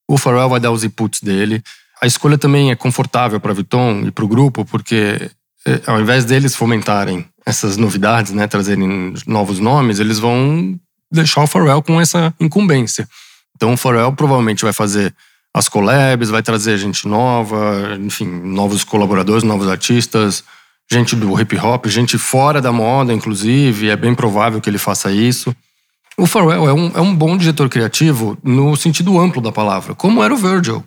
O 0.09 0.17
Pharrell 0.17 0.49
vai 0.49 0.59
dar 0.59 0.71
os 0.71 0.83
inputs 0.83 1.21
dele. 1.21 1.61
A 2.01 2.07
escolha 2.07 2.35
também 2.35 2.71
é 2.71 2.75
confortável 2.75 3.39
para 3.39 3.53
Vuitton 3.53 4.05
e 4.07 4.11
para 4.11 4.25
o 4.25 4.27
grupo, 4.27 4.65
porque 4.65 5.29
é, 5.63 5.81
ao 5.85 6.01
invés 6.01 6.25
deles 6.25 6.55
fomentarem 6.55 7.23
essas 7.45 7.77
novidades, 7.77 8.31
né, 8.31 8.47
trazerem 8.47 9.13
novos 9.27 9.59
nomes, 9.59 9.99
eles 9.99 10.17
vão 10.17 10.79
deixar 11.11 11.43
o 11.43 11.47
Pharrell 11.47 11.83
com 11.83 12.01
essa 12.01 12.33
incumbência. 12.39 13.07
Então 13.55 13.73
o 13.73 13.77
Pharrell 13.77 14.11
provavelmente 14.13 14.63
vai 14.63 14.73
fazer 14.73 15.13
as 15.53 15.69
collabs, 15.69 16.29
vai 16.29 16.41
trazer 16.41 16.79
gente 16.79 17.07
nova, 17.07 17.95
enfim, 17.99 18.25
novos 18.25 18.83
colaboradores, 18.83 19.43
novos 19.43 19.67
artistas, 19.67 20.43
gente 20.91 21.15
do 21.15 21.39
hip 21.39 21.55
hop, 21.55 21.85
gente 21.85 22.17
fora 22.17 22.59
da 22.59 22.71
moda, 22.71 23.13
inclusive. 23.13 23.89
É 23.89 23.95
bem 23.95 24.15
provável 24.15 24.59
que 24.59 24.69
ele 24.69 24.79
faça 24.79 25.11
isso. 25.11 25.55
O 26.19 26.25
Pharrell 26.25 26.67
é 26.67 26.73
um, 26.73 26.91
é 26.95 27.01
um 27.01 27.15
bom 27.15 27.37
diretor 27.37 27.69
criativo 27.69 28.37
no 28.43 28.75
sentido 28.75 29.19
amplo 29.19 29.41
da 29.41 29.51
palavra, 29.51 29.95
como 29.95 30.23
era 30.23 30.33
o 30.33 30.37
Virgil. 30.37 30.83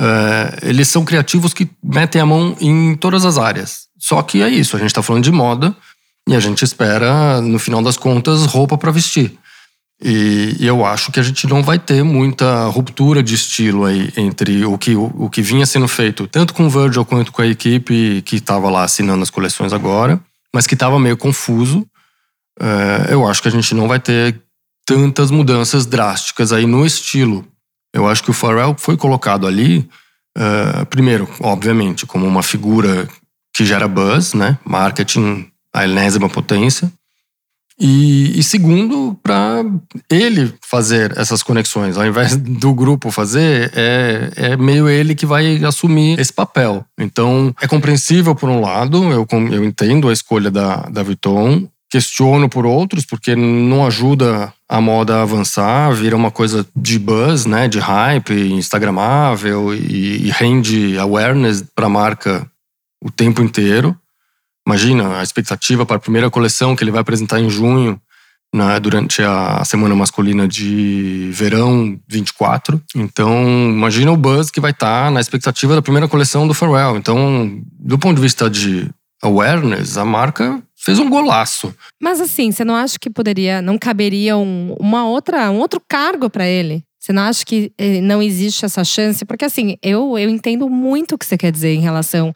É, 0.00 0.58
eles 0.62 0.88
são 0.88 1.04
criativos 1.04 1.52
que 1.52 1.68
metem 1.82 2.20
a 2.20 2.26
mão 2.26 2.56
em 2.60 2.94
todas 2.94 3.24
as 3.24 3.36
áreas. 3.36 3.86
Só 3.98 4.22
que 4.22 4.42
é 4.42 4.48
isso, 4.48 4.76
a 4.76 4.78
gente 4.78 4.88
está 4.88 5.02
falando 5.02 5.24
de 5.24 5.32
moda 5.32 5.74
e 6.28 6.34
a 6.34 6.40
gente 6.40 6.64
espera, 6.64 7.40
no 7.40 7.58
final 7.58 7.82
das 7.82 7.96
contas, 7.96 8.46
roupa 8.46 8.78
para 8.78 8.90
vestir. 8.90 9.36
E, 10.02 10.56
e, 10.60 10.66
eu 10.66 10.84
acho 10.84 11.12
que 11.12 11.20
a 11.20 11.22
gente 11.22 11.46
não 11.46 11.62
vai 11.62 11.78
ter 11.78 12.02
muita 12.02 12.66
ruptura 12.66 13.22
de 13.22 13.34
estilo 13.34 13.84
aí 13.84 14.12
entre 14.16 14.64
o 14.64 14.76
que, 14.76 14.94
o, 14.94 15.04
o 15.16 15.30
que 15.30 15.40
vinha 15.40 15.64
sendo 15.64 15.86
feito, 15.86 16.26
tanto 16.26 16.52
com 16.52 16.66
o 16.66 16.70
Virgil 16.70 17.04
quanto 17.04 17.30
com 17.30 17.40
a 17.40 17.46
equipe 17.46 18.20
que 18.22 18.36
estava 18.36 18.68
lá 18.68 18.82
assinando 18.82 19.22
as 19.22 19.30
coleções 19.30 19.72
agora, 19.72 20.20
mas 20.52 20.66
que 20.66 20.74
estava 20.74 20.98
meio 20.98 21.16
confuso. 21.16 21.86
É, 22.60 23.14
eu 23.14 23.26
acho 23.26 23.40
que 23.40 23.48
a 23.48 23.50
gente 23.50 23.74
não 23.74 23.88
vai 23.88 23.98
ter 23.98 24.43
tantas 24.84 25.30
mudanças 25.30 25.86
drásticas 25.86 26.52
aí 26.52 26.66
no 26.66 26.84
estilo. 26.84 27.46
Eu 27.92 28.06
acho 28.06 28.22
que 28.22 28.30
o 28.30 28.34
Pharrell 28.34 28.74
foi 28.76 28.96
colocado 28.96 29.46
ali, 29.46 29.88
uh, 30.36 30.84
primeiro, 30.86 31.28
obviamente, 31.40 32.06
como 32.06 32.26
uma 32.26 32.42
figura 32.42 33.08
que 33.54 33.64
gera 33.64 33.86
buzz, 33.86 34.34
né? 34.34 34.58
Marketing 34.64 35.48
a 35.72 35.84
enésima 35.84 36.28
potência. 36.28 36.92
E, 37.78 38.38
e 38.38 38.42
segundo, 38.42 39.18
para 39.20 39.64
ele 40.08 40.54
fazer 40.62 41.12
essas 41.18 41.42
conexões, 41.42 41.96
ao 41.96 42.06
invés 42.06 42.36
do 42.38 42.72
grupo 42.72 43.10
fazer, 43.10 43.72
é, 43.74 44.30
é 44.36 44.56
meio 44.56 44.88
ele 44.88 45.14
que 45.14 45.26
vai 45.26 45.62
assumir 45.64 46.18
esse 46.20 46.32
papel. 46.32 46.84
Então, 46.98 47.54
é 47.60 47.66
compreensível 47.66 48.34
por 48.34 48.48
um 48.48 48.60
lado, 48.60 49.10
eu, 49.10 49.26
eu 49.30 49.64
entendo 49.64 50.08
a 50.08 50.12
escolha 50.12 50.50
da, 50.50 50.76
da 50.88 51.02
Vuitton, 51.02 51.68
questiono 51.94 52.48
por 52.48 52.66
outros, 52.66 53.06
porque 53.06 53.36
não 53.36 53.86
ajuda 53.86 54.52
a 54.68 54.80
moda 54.80 55.14
a 55.14 55.22
avançar, 55.22 55.92
vira 55.92 56.16
uma 56.16 56.28
coisa 56.28 56.66
de 56.74 56.98
buzz, 56.98 57.46
né, 57.46 57.68
de 57.68 57.78
hype, 57.78 58.34
instagramável 58.34 59.72
e, 59.72 60.26
e 60.26 60.30
rende 60.32 60.98
awareness 60.98 61.62
para 61.72 61.86
a 61.86 61.88
marca 61.88 62.50
o 63.00 63.12
tempo 63.12 63.40
inteiro. 63.40 63.96
Imagina 64.66 65.20
a 65.20 65.22
expectativa 65.22 65.86
para 65.86 65.94
a 65.94 66.00
primeira 66.00 66.28
coleção 66.28 66.74
que 66.74 66.82
ele 66.82 66.90
vai 66.90 67.00
apresentar 67.00 67.38
em 67.38 67.48
junho, 67.48 68.00
né, 68.52 68.80
durante 68.80 69.22
a 69.22 69.64
semana 69.64 69.94
masculina 69.94 70.48
de 70.48 71.30
verão 71.32 71.96
24. 72.08 72.82
Então, 72.96 73.40
imagina 73.70 74.10
o 74.10 74.16
buzz 74.16 74.50
que 74.50 74.60
vai 74.60 74.72
estar 74.72 75.04
tá 75.04 75.10
na 75.12 75.20
expectativa 75.20 75.76
da 75.76 75.82
primeira 75.82 76.08
coleção 76.08 76.48
do 76.48 76.54
Pharrell. 76.54 76.96
Então, 76.96 77.62
do 77.78 77.96
ponto 78.00 78.16
de 78.16 78.22
vista 78.22 78.50
de 78.50 78.90
awareness, 79.22 79.96
a 79.96 80.04
marca 80.04 80.60
fez 80.84 80.98
um 80.98 81.08
golaço. 81.08 81.74
Mas 82.00 82.20
assim, 82.20 82.52
você 82.52 82.64
não 82.64 82.74
acha 82.74 82.98
que 82.98 83.08
poderia, 83.08 83.62
não 83.62 83.78
caberia 83.78 84.36
um, 84.36 84.74
uma 84.78 85.06
outra, 85.06 85.50
um 85.50 85.58
outro 85.58 85.80
cargo 85.88 86.28
para 86.28 86.46
ele? 86.46 86.84
Você 87.00 87.12
não 87.12 87.22
acha 87.22 87.44
que 87.44 87.72
eh, 87.76 88.00
não 88.00 88.22
existe 88.22 88.64
essa 88.64 88.84
chance? 88.84 89.24
Porque 89.24 89.44
assim, 89.44 89.76
eu, 89.82 90.18
eu 90.18 90.30
entendo 90.30 90.68
muito 90.68 91.14
o 91.14 91.18
que 91.18 91.26
você 91.26 91.36
quer 91.36 91.52
dizer 91.52 91.74
em 91.74 91.80
relação 91.80 92.34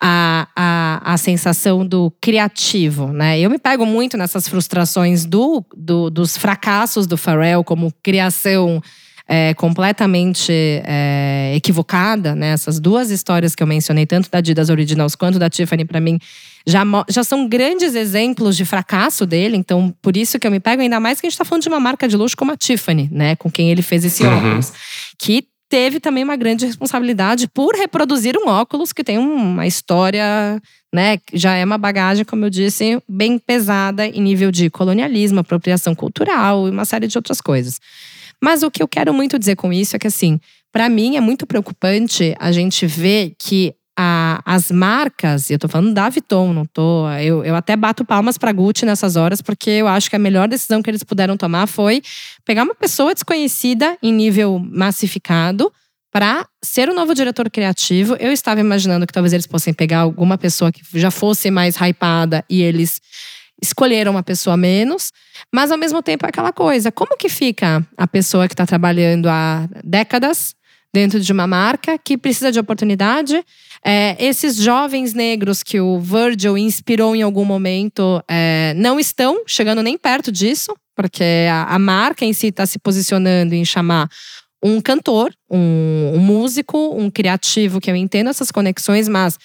à, 0.00 0.48
à, 0.56 1.12
à 1.12 1.16
sensação 1.16 1.86
do 1.86 2.10
criativo, 2.20 3.12
né? 3.12 3.38
Eu 3.38 3.50
me 3.50 3.58
pego 3.58 3.84
muito 3.84 4.16
nessas 4.16 4.48
frustrações 4.48 5.24
do, 5.24 5.64
do 5.76 6.10
dos 6.10 6.36
fracassos 6.36 7.06
do 7.06 7.16
Pharrell 7.16 7.64
como 7.64 7.92
criação 8.02 8.82
é, 9.28 9.54
completamente 9.54 10.52
é, 10.52 11.52
equivocada, 11.56 12.34
né? 12.34 12.48
Essas 12.48 12.78
duas 12.78 13.10
histórias 13.10 13.54
que 13.54 13.62
eu 13.62 13.66
mencionei, 13.66 14.06
tanto 14.06 14.30
da 14.30 14.38
Adidas 14.38 14.70
Originals 14.70 15.14
quanto 15.14 15.38
da 15.38 15.50
Tiffany, 15.50 15.84
para 15.84 16.00
mim, 16.00 16.18
já, 16.66 16.82
já 17.08 17.24
são 17.24 17.48
grandes 17.48 17.94
exemplos 17.94 18.56
de 18.56 18.64
fracasso 18.64 19.26
dele. 19.26 19.56
Então, 19.56 19.92
por 20.00 20.16
isso 20.16 20.38
que 20.38 20.46
eu 20.46 20.50
me 20.50 20.60
pego 20.60 20.82
ainda 20.82 21.00
mais 21.00 21.20
que 21.20 21.26
a 21.26 21.28
gente 21.28 21.34
está 21.34 21.44
falando 21.44 21.62
de 21.62 21.68
uma 21.68 21.80
marca 21.80 22.06
de 22.06 22.16
luxo 22.16 22.36
como 22.36 22.52
a 22.52 22.56
Tiffany, 22.56 23.08
né? 23.10 23.34
Com 23.36 23.50
quem 23.50 23.70
ele 23.70 23.82
fez 23.82 24.04
esse 24.04 24.22
uhum. 24.22 24.36
óculos. 24.36 24.72
Que 25.18 25.44
teve 25.68 25.98
também 25.98 26.22
uma 26.22 26.36
grande 26.36 26.64
responsabilidade 26.64 27.48
por 27.48 27.74
reproduzir 27.74 28.36
um 28.36 28.48
óculos 28.48 28.92
que 28.92 29.02
tem 29.02 29.18
uma 29.18 29.66
história, 29.66 30.62
né, 30.94 31.18
já 31.32 31.56
é 31.56 31.64
uma 31.64 31.76
bagagem, 31.76 32.24
como 32.24 32.44
eu 32.44 32.50
disse, 32.50 33.02
bem 33.08 33.38
pesada 33.38 34.06
em 34.06 34.20
nível 34.20 34.52
de 34.52 34.70
colonialismo, 34.70 35.40
apropriação 35.40 35.94
cultural 35.94 36.68
e 36.68 36.70
uma 36.70 36.84
série 36.84 37.08
de 37.08 37.18
outras 37.18 37.40
coisas. 37.40 37.80
Mas 38.42 38.62
o 38.62 38.70
que 38.70 38.82
eu 38.82 38.88
quero 38.88 39.12
muito 39.14 39.38
dizer 39.38 39.56
com 39.56 39.72
isso 39.72 39.96
é 39.96 39.98
que, 39.98 40.06
assim, 40.06 40.38
para 40.72 40.88
mim 40.88 41.16
é 41.16 41.20
muito 41.20 41.46
preocupante 41.46 42.34
a 42.38 42.52
gente 42.52 42.86
ver 42.86 43.34
que 43.38 43.74
a, 43.98 44.42
as 44.44 44.70
marcas, 44.70 45.48
e 45.48 45.54
eu 45.54 45.58
tô 45.58 45.68
falando 45.68 45.94
da 45.94 46.08
Vuitton, 46.08 46.52
não 46.52 46.66
tô. 46.66 47.08
Eu, 47.12 47.42
eu 47.42 47.56
até 47.56 47.74
bato 47.74 48.04
palmas 48.04 48.36
pra 48.36 48.52
Gucci 48.52 48.84
nessas 48.84 49.16
horas, 49.16 49.40
porque 49.40 49.70
eu 49.70 49.88
acho 49.88 50.10
que 50.10 50.16
a 50.16 50.18
melhor 50.18 50.48
decisão 50.48 50.82
que 50.82 50.90
eles 50.90 51.02
puderam 51.02 51.36
tomar 51.36 51.66
foi 51.66 52.02
pegar 52.44 52.64
uma 52.64 52.74
pessoa 52.74 53.14
desconhecida 53.14 53.96
em 54.02 54.12
nível 54.12 54.58
massificado 54.58 55.72
para 56.12 56.46
ser 56.62 56.88
o 56.90 56.94
novo 56.94 57.14
diretor 57.14 57.50
criativo. 57.50 58.16
Eu 58.20 58.32
estava 58.32 58.60
imaginando 58.60 59.06
que 59.06 59.12
talvez 59.12 59.32
eles 59.32 59.46
fossem 59.46 59.72
pegar 59.72 60.00
alguma 60.00 60.36
pessoa 60.36 60.70
que 60.70 60.82
já 60.94 61.10
fosse 61.10 61.50
mais 61.50 61.76
hypada 61.76 62.44
e 62.50 62.62
eles 62.62 63.00
escolheram 63.60 64.12
uma 64.12 64.22
pessoa 64.22 64.56
menos, 64.56 65.12
mas 65.52 65.70
ao 65.70 65.78
mesmo 65.78 66.02
tempo 66.02 66.26
é 66.26 66.28
aquela 66.28 66.52
coisa: 66.52 66.92
como 66.92 67.16
que 67.16 67.28
fica 67.28 67.86
a 67.96 68.06
pessoa 68.06 68.46
que 68.46 68.54
está 68.54 68.66
trabalhando 68.66 69.28
há 69.28 69.68
décadas 69.84 70.54
dentro 70.92 71.20
de 71.20 71.32
uma 71.32 71.46
marca 71.46 71.98
que 71.98 72.16
precisa 72.16 72.52
de 72.52 72.58
oportunidade? 72.58 73.44
É, 73.84 74.16
esses 74.18 74.56
jovens 74.56 75.14
negros 75.14 75.62
que 75.62 75.80
o 75.80 76.00
Virgil 76.00 76.58
inspirou 76.58 77.14
em 77.14 77.22
algum 77.22 77.44
momento 77.44 78.22
é, 78.28 78.74
não 78.76 78.98
estão 78.98 79.42
chegando 79.46 79.82
nem 79.82 79.96
perto 79.96 80.32
disso, 80.32 80.74
porque 80.94 81.46
a, 81.50 81.74
a 81.74 81.78
marca 81.78 82.24
em 82.24 82.32
si 82.32 82.48
está 82.48 82.66
se 82.66 82.78
posicionando 82.78 83.54
em 83.54 83.64
chamar 83.64 84.08
um 84.62 84.80
cantor, 84.80 85.32
um, 85.50 86.12
um 86.14 86.18
músico, 86.18 86.76
um 86.96 87.10
criativo, 87.10 87.80
que 87.80 87.90
eu 87.90 87.94
entendo 87.94 88.30
essas 88.30 88.50
conexões, 88.50 89.06
mas 89.06 89.38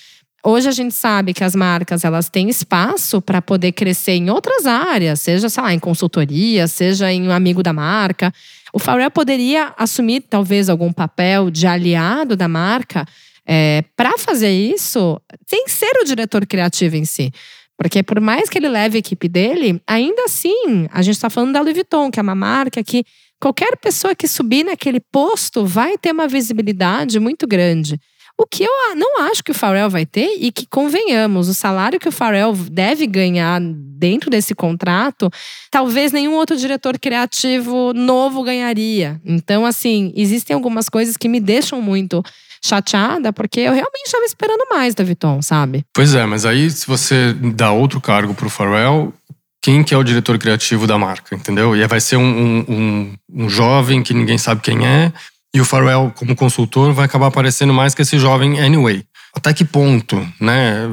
Hoje 0.43 0.67
a 0.67 0.71
gente 0.71 0.95
sabe 0.95 1.33
que 1.33 1.43
as 1.43 1.55
marcas 1.55 2.03
elas 2.03 2.27
têm 2.27 2.49
espaço 2.49 3.21
para 3.21 3.41
poder 3.41 3.73
crescer 3.73 4.13
em 4.13 4.31
outras 4.31 4.65
áreas, 4.65 5.19
seja, 5.19 5.47
sei 5.49 5.61
lá, 5.61 5.73
em 5.73 5.77
consultoria, 5.79 6.67
seja 6.67 7.11
em 7.11 7.27
um 7.27 7.31
amigo 7.31 7.61
da 7.61 7.71
marca. 7.71 8.33
O 8.73 8.79
Pharrell 8.79 9.11
poderia 9.11 9.71
assumir 9.77 10.21
talvez 10.21 10.67
algum 10.67 10.91
papel 10.91 11.51
de 11.51 11.67
aliado 11.67 12.35
da 12.35 12.47
marca 12.47 13.05
é, 13.45 13.83
para 13.95 14.17
fazer 14.17 14.51
isso 14.51 15.21
sem 15.45 15.67
ser 15.67 15.91
o 16.01 16.05
diretor 16.05 16.45
criativo 16.47 16.95
em 16.95 17.05
si. 17.05 17.31
Porque 17.77 18.01
por 18.01 18.19
mais 18.19 18.49
que 18.49 18.57
ele 18.57 18.69
leve 18.69 18.97
a 18.97 18.99
equipe 18.99 19.27
dele, 19.27 19.81
ainda 19.87 20.23
assim, 20.23 20.87
a 20.91 21.01
gente 21.03 21.15
está 21.15 21.29
falando 21.29 21.53
da 21.53 21.61
Louis 21.61 21.75
Vuitton, 21.75 22.09
que 22.09 22.19
é 22.19 22.23
uma 22.23 22.35
marca 22.35 22.83
que 22.83 23.03
qualquer 23.39 23.77
pessoa 23.77 24.15
que 24.15 24.27
subir 24.27 24.63
naquele 24.63 24.99
posto 24.99 25.65
vai 25.65 25.97
ter 25.97 26.11
uma 26.11 26.27
visibilidade 26.27 27.19
muito 27.19 27.47
grande. 27.47 27.99
O 28.37 28.45
que 28.45 28.63
eu 28.63 28.95
não 28.95 29.21
acho 29.21 29.43
que 29.43 29.51
o 29.51 29.53
Pharrell 29.53 29.89
vai 29.89 30.05
ter 30.05 30.35
e 30.39 30.51
que 30.51 30.65
convenhamos, 30.65 31.47
o 31.47 31.53
salário 31.53 31.99
que 31.99 32.09
o 32.09 32.11
Pharrell 32.11 32.53
deve 32.53 33.05
ganhar 33.05 33.61
dentro 33.61 34.29
desse 34.29 34.55
contrato, 34.55 35.29
talvez 35.69 36.11
nenhum 36.11 36.33
outro 36.33 36.57
diretor 36.57 36.97
criativo 36.97 37.93
novo 37.93 38.43
ganharia. 38.43 39.21
Então, 39.23 39.65
assim, 39.65 40.11
existem 40.15 40.55
algumas 40.55 40.89
coisas 40.89 41.15
que 41.15 41.29
me 41.29 41.39
deixam 41.39 41.81
muito 41.81 42.23
chateada, 42.63 43.33
porque 43.33 43.59
eu 43.59 43.73
realmente 43.73 44.05
estava 44.05 44.23
esperando 44.23 44.67
mais 44.69 44.93
da 44.93 45.03
Vuitton, 45.03 45.41
sabe? 45.41 45.83
Pois 45.93 46.13
é, 46.13 46.25
mas 46.25 46.45
aí 46.45 46.69
se 46.69 46.85
você 46.87 47.33
dá 47.33 47.71
outro 47.71 47.99
cargo 47.99 48.33
pro 48.33 48.49
Pharrell, 48.49 49.13
quem 49.61 49.83
que 49.83 49.93
é 49.93 49.97
o 49.97 50.03
diretor 50.03 50.37
criativo 50.39 50.87
da 50.87 50.97
marca, 50.97 51.35
entendeu? 51.35 51.75
E 51.75 51.85
vai 51.87 51.99
ser 51.99 52.17
um, 52.17 52.23
um, 52.23 52.65
um, 52.67 53.13
um 53.43 53.49
jovem 53.49 54.01
que 54.01 54.13
ninguém 54.13 54.37
sabe 54.37 54.61
quem 54.61 54.85
é, 54.85 55.11
e 55.53 55.59
o 55.59 55.65
Farwell, 55.65 56.11
como 56.15 56.35
consultor, 56.35 56.93
vai 56.93 57.05
acabar 57.05 57.27
aparecendo 57.27 57.73
mais 57.73 57.93
que 57.93 58.01
esse 58.01 58.17
jovem 58.17 58.59
anyway. 58.59 59.03
Até 59.33 59.53
que 59.53 59.65
ponto, 59.65 60.25
né? 60.39 60.87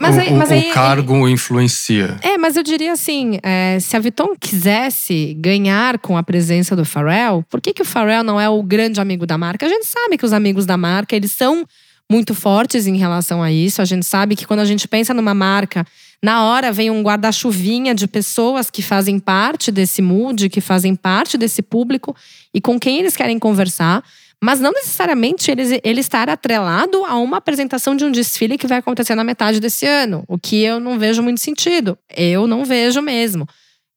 Mas 0.00 0.16
aí, 0.18 0.28
o, 0.28 0.36
mas 0.36 0.50
aí, 0.50 0.70
o 0.70 0.72
cargo 0.72 1.28
influencia. 1.28 2.16
É, 2.22 2.38
mas 2.38 2.56
eu 2.56 2.62
diria 2.62 2.92
assim: 2.92 3.38
é, 3.42 3.78
se 3.78 3.94
a 3.96 4.00
Vuitton 4.00 4.34
quisesse 4.40 5.34
ganhar 5.38 5.98
com 5.98 6.16
a 6.16 6.22
presença 6.22 6.74
do 6.74 6.84
Pharrell, 6.84 7.44
por 7.50 7.60
que, 7.60 7.74
que 7.74 7.82
o 7.82 7.84
Pharrell 7.84 8.24
não 8.24 8.40
é 8.40 8.48
o 8.48 8.62
grande 8.62 9.00
amigo 9.00 9.26
da 9.26 9.36
marca? 9.36 9.66
A 9.66 9.68
gente 9.68 9.86
sabe 9.86 10.16
que 10.16 10.24
os 10.24 10.32
amigos 10.32 10.64
da 10.64 10.76
marca 10.78 11.14
eles 11.14 11.32
são 11.32 11.66
muito 12.10 12.34
fortes 12.34 12.86
em 12.86 12.96
relação 12.96 13.42
a 13.42 13.52
isso. 13.52 13.82
A 13.82 13.84
gente 13.84 14.06
sabe 14.06 14.34
que 14.34 14.46
quando 14.46 14.60
a 14.60 14.64
gente 14.64 14.88
pensa 14.88 15.12
numa 15.12 15.34
marca 15.34 15.84
na 16.22 16.44
hora 16.44 16.72
vem 16.72 16.90
um 16.90 17.02
guarda-chuvinha 17.02 17.94
de 17.94 18.06
pessoas 18.06 18.70
que 18.70 18.82
fazem 18.82 19.18
parte 19.18 19.70
desse 19.70 20.00
mood, 20.00 20.48
que 20.48 20.60
fazem 20.60 20.94
parte 20.94 21.36
desse 21.36 21.62
público 21.62 22.16
e 22.52 22.60
com 22.60 22.78
quem 22.78 22.98
eles 22.98 23.16
querem 23.16 23.38
conversar. 23.38 24.02
Mas 24.42 24.60
não 24.60 24.72
necessariamente 24.72 25.50
ele, 25.50 25.80
ele 25.82 26.00
estar 26.00 26.28
atrelado 26.28 27.04
a 27.04 27.16
uma 27.16 27.38
apresentação 27.38 27.96
de 27.96 28.04
um 28.04 28.12
desfile 28.12 28.58
que 28.58 28.66
vai 28.66 28.78
acontecer 28.78 29.14
na 29.14 29.24
metade 29.24 29.60
desse 29.60 29.86
ano. 29.86 30.24
O 30.28 30.38
que 30.38 30.62
eu 30.62 30.78
não 30.78 30.98
vejo 30.98 31.22
muito 31.22 31.40
sentido. 31.40 31.98
Eu 32.14 32.46
não 32.46 32.64
vejo 32.64 33.00
mesmo. 33.00 33.46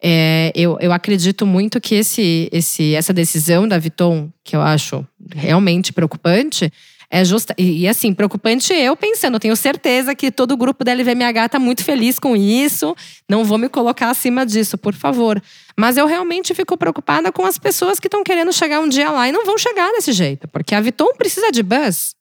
É, 0.01 0.51
eu, 0.55 0.77
eu 0.79 0.93
acredito 0.93 1.45
muito 1.45 1.81
que 1.81 1.95
esse, 1.95 2.47
esse, 2.53 2.93
essa 2.95 3.11
decisão 3.11 3.67
da 3.67 3.77
Viton, 3.77 4.29
que 4.43 4.55
eu 4.55 4.61
acho 4.61 5.05
realmente 5.35 5.91
preocupante, 5.91 6.71
é 7.09 7.25
justa. 7.25 7.55
E, 7.57 7.87
assim, 7.87 8.13
preocupante 8.13 8.71
eu 8.73 8.95
pensando, 8.95 9.39
tenho 9.39 9.55
certeza 9.55 10.13
que 10.13 10.31
todo 10.31 10.51
o 10.51 10.57
grupo 10.57 10.83
da 10.83 10.93
LVMH 10.93 11.45
está 11.45 11.59
muito 11.59 11.83
feliz 11.83 12.19
com 12.19 12.35
isso. 12.35 12.95
Não 13.27 13.43
vou 13.43 13.57
me 13.57 13.67
colocar 13.67 14.09
acima 14.09 14.45
disso, 14.45 14.77
por 14.77 14.93
favor. 14.93 15.41
Mas 15.77 15.97
eu 15.97 16.05
realmente 16.05 16.53
fico 16.53 16.77
preocupada 16.77 17.31
com 17.31 17.45
as 17.45 17.57
pessoas 17.57 17.99
que 17.99 18.07
estão 18.07 18.23
querendo 18.23 18.53
chegar 18.53 18.79
um 18.79 18.89
dia 18.89 19.09
lá 19.09 19.27
e 19.27 19.31
não 19.31 19.45
vão 19.45 19.57
chegar 19.57 19.91
desse 19.91 20.11
jeito. 20.11 20.47
Porque 20.49 20.75
a 20.75 20.81
Vuitton 20.81 21.13
precisa 21.17 21.51
de 21.51 21.63
buzz. 21.63 22.18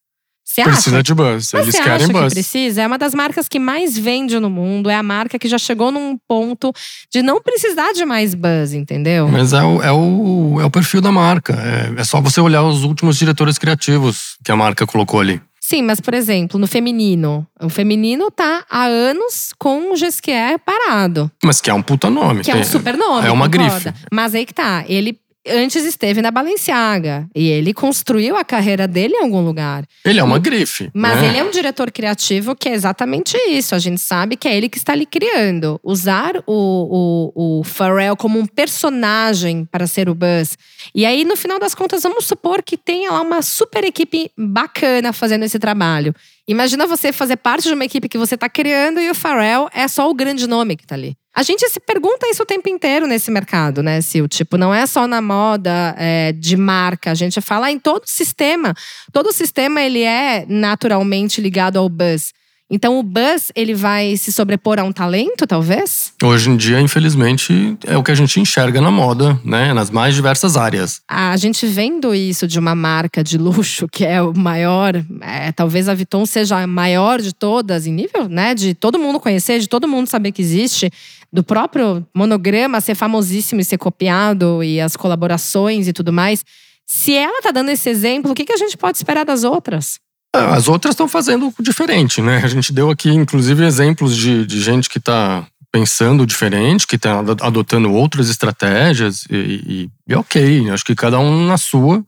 Você 0.63 0.71
precisa 0.71 0.95
acha? 0.97 1.03
de 1.03 1.13
buzz. 1.13 1.53
Eles 1.53 1.65
você 1.67 1.83
querem 1.83 2.07
buzz. 2.07 2.27
Que 2.29 2.35
precisa. 2.35 2.81
É 2.81 2.87
uma 2.87 2.97
das 2.97 3.13
marcas 3.13 3.47
que 3.47 3.59
mais 3.59 3.97
vende 3.97 4.39
no 4.39 4.49
mundo. 4.49 4.89
É 4.89 4.95
a 4.95 5.03
marca 5.03 5.37
que 5.37 5.47
já 5.47 5.57
chegou 5.57 5.91
num 5.91 6.17
ponto 6.27 6.73
de 7.11 7.21
não 7.21 7.41
precisar 7.41 7.93
de 7.93 8.05
mais 8.05 8.33
buzz, 8.33 8.73
entendeu? 8.73 9.27
Mas 9.27 9.53
é 9.53 9.63
o, 9.63 9.81
é 9.81 9.91
o, 9.91 10.57
é 10.61 10.65
o 10.65 10.71
perfil 10.71 11.01
da 11.01 11.11
marca. 11.11 11.53
É, 11.53 12.01
é 12.01 12.03
só 12.03 12.21
você 12.21 12.39
olhar 12.41 12.63
os 12.63 12.83
últimos 12.83 13.17
diretores 13.17 13.57
criativos 13.57 14.37
que 14.43 14.51
a 14.51 14.55
marca 14.55 14.85
colocou 14.85 15.19
ali. 15.19 15.41
Sim, 15.69 15.83
mas 15.83 16.01
por 16.01 16.15
exemplo, 16.15 16.59
no 16.59 16.65
feminino. 16.65 17.45
O 17.61 17.69
feminino 17.69 18.31
tá 18.31 18.65
há 18.67 18.85
anos 18.85 19.53
com 19.59 19.91
o 19.91 19.95
Gesquier 19.95 20.57
parado. 20.57 21.31
Mas 21.43 21.61
que 21.61 21.69
é 21.69 21.73
um 21.73 21.81
puta 21.83 22.09
nome. 22.09 22.41
Que 22.41 22.49
é 22.49 22.55
um 22.55 22.63
super 22.63 22.97
nome. 22.97 23.27
É 23.27 23.31
uma 23.31 23.47
grife. 23.47 23.93
Mas 24.11 24.33
aí 24.33 24.47
que 24.47 24.53
tá. 24.53 24.83
Ele 24.87 25.19
antes 25.47 25.85
esteve 25.85 26.21
na 26.21 26.31
Balenciaga. 26.31 27.27
E 27.35 27.47
ele 27.47 27.73
construiu 27.73 28.35
a 28.35 28.43
carreira 28.43 28.87
dele 28.87 29.15
em 29.15 29.23
algum 29.23 29.41
lugar. 29.41 29.85
Ele 30.03 30.19
é 30.19 30.23
uma 30.23 30.39
grife. 30.39 30.89
Mas 30.93 31.21
né? 31.21 31.29
ele 31.29 31.37
é 31.37 31.43
um 31.43 31.51
diretor 31.51 31.91
criativo 31.91 32.55
que 32.55 32.69
é 32.69 32.73
exatamente 32.73 33.37
isso. 33.49 33.75
A 33.75 33.79
gente 33.79 34.01
sabe 34.01 34.35
que 34.35 34.47
é 34.47 34.55
ele 34.55 34.69
que 34.69 34.77
está 34.77 34.93
ali 34.93 35.05
criando. 35.05 35.79
Usar 35.83 36.35
o, 36.45 37.31
o, 37.35 37.59
o 37.59 37.63
Pharrell 37.63 38.15
como 38.15 38.39
um 38.39 38.45
personagem 38.45 39.65
para 39.65 39.87
ser 39.87 40.09
o 40.09 40.15
Buzz. 40.15 40.57
E 40.93 41.05
aí, 41.05 41.23
no 41.23 41.35
final 41.35 41.59
das 41.59 41.75
contas, 41.75 42.03
vamos 42.03 42.25
supor 42.25 42.61
que 42.63 42.77
tenha 42.77 43.11
lá 43.11 43.21
uma 43.21 43.41
super 43.41 43.83
equipe 43.83 44.31
bacana 44.37 45.13
fazendo 45.13 45.43
esse 45.43 45.59
trabalho. 45.59 46.13
Imagina 46.47 46.87
você 46.87 47.13
fazer 47.13 47.37
parte 47.37 47.67
de 47.67 47.73
uma 47.73 47.85
equipe 47.85 48.09
que 48.09 48.17
você 48.17 48.35
está 48.35 48.49
criando 48.49 48.99
e 48.99 49.09
o 49.09 49.15
Pharrell 49.15 49.69
é 49.71 49.87
só 49.87 50.09
o 50.09 50.15
grande 50.15 50.47
nome 50.47 50.75
que 50.75 50.83
está 50.83 50.95
ali. 50.95 51.15
A 51.39 51.41
gente 51.41 51.69
se 51.69 51.79
pergunta 51.79 52.27
isso 52.27 52.43
o 52.43 52.45
tempo 52.45 52.67
inteiro 52.67 53.07
nesse 53.07 53.31
mercado, 53.31 53.81
né, 53.81 54.01
Sil? 54.03 54.27
Tipo, 54.27 54.57
não 54.57 54.75
é 54.75 54.85
só 54.85 55.07
na 55.07 55.21
moda 55.21 55.95
é, 55.97 56.33
de 56.33 56.57
marca. 56.57 57.11
A 57.11 57.15
gente 57.15 57.39
fala 57.39 57.71
em 57.71 57.79
todo 57.79 58.03
o 58.03 58.09
sistema. 58.09 58.73
Todo 59.13 59.27
o 59.27 59.31
sistema, 59.31 59.81
ele 59.81 60.03
é 60.03 60.45
naturalmente 60.49 61.39
ligado 61.39 61.77
ao 61.77 61.87
buzz. 61.87 62.33
Então 62.71 62.99
o 62.99 63.03
buzz, 63.03 63.51
ele 63.55 63.73
vai 63.73 64.15
se 64.15 64.31
sobrepor 64.31 64.79
a 64.79 64.83
um 64.83 64.91
talento, 64.91 65.47
talvez? 65.47 66.13
Hoje 66.23 66.51
em 66.51 66.55
dia, 66.55 66.79
infelizmente, 66.79 67.75
é 67.87 67.97
o 67.97 68.03
que 68.03 68.11
a 68.11 68.15
gente 68.15 68.39
enxerga 68.39 68.79
na 68.79 68.91
moda, 68.91 69.39
né? 69.43 69.73
Nas 69.73 69.89
mais 69.89 70.13
diversas 70.13 70.55
áreas. 70.55 71.01
A 71.07 71.35
gente 71.35 71.65
vendo 71.65 72.13
isso 72.13 72.47
de 72.47 72.59
uma 72.59 72.75
marca 72.75 73.23
de 73.23 73.39
luxo, 73.39 73.87
que 73.91 74.05
é 74.05 74.21
o 74.21 74.37
maior, 74.37 74.93
é, 75.21 75.51
talvez 75.51 75.89
a 75.89 75.95
Vuitton 75.95 76.27
seja 76.27 76.61
a 76.61 76.67
maior 76.67 77.19
de 77.19 77.33
todas, 77.33 77.87
em 77.87 77.91
nível, 77.91 78.29
né? 78.29 78.53
De 78.53 78.75
todo 78.75 78.99
mundo 78.99 79.19
conhecer, 79.19 79.59
de 79.59 79.67
todo 79.67 79.87
mundo 79.87 80.07
saber 80.07 80.31
que 80.31 80.41
existe. 80.41 80.91
Do 81.33 81.43
próprio 81.43 82.05
monograma 82.13 82.81
ser 82.81 82.93
famosíssimo 82.93 83.61
e 83.61 83.65
ser 83.65 83.79
copiado, 83.79 84.63
e 84.63 84.79
as 84.79 84.95
colaborações 84.95 85.87
e 85.87 85.93
tudo 85.93 86.13
mais. 86.13 86.45
Se 86.85 87.13
ela 87.13 87.41
tá 87.41 87.51
dando 87.51 87.69
esse 87.69 87.89
exemplo, 87.89 88.31
o 88.31 88.35
que, 88.35 88.45
que 88.45 88.53
a 88.53 88.57
gente 88.57 88.77
pode 88.77 88.97
esperar 88.97 89.25
das 89.25 89.43
outras? 89.43 89.99
As 90.33 90.67
outras 90.67 90.93
estão 90.93 91.07
fazendo 91.07 91.51
diferente, 91.59 92.21
né? 92.21 92.41
A 92.43 92.47
gente 92.47 92.71
deu 92.71 92.89
aqui, 92.89 93.09
inclusive, 93.09 93.65
exemplos 93.65 94.15
de, 94.15 94.45
de 94.45 94.61
gente 94.61 94.87
que 94.87 94.99
está 94.99 95.45
pensando 95.71 96.25
diferente, 96.25 96.85
que 96.85 96.95
está 96.95 97.19
adotando 97.19 97.91
outras 97.91 98.29
estratégias 98.29 99.25
e, 99.29 99.35
e, 99.35 99.89
e, 100.07 100.15
ok, 100.15 100.69
acho 100.69 100.85
que 100.85 100.95
cada 100.95 101.19
um 101.19 101.45
na 101.45 101.57
sua. 101.57 102.03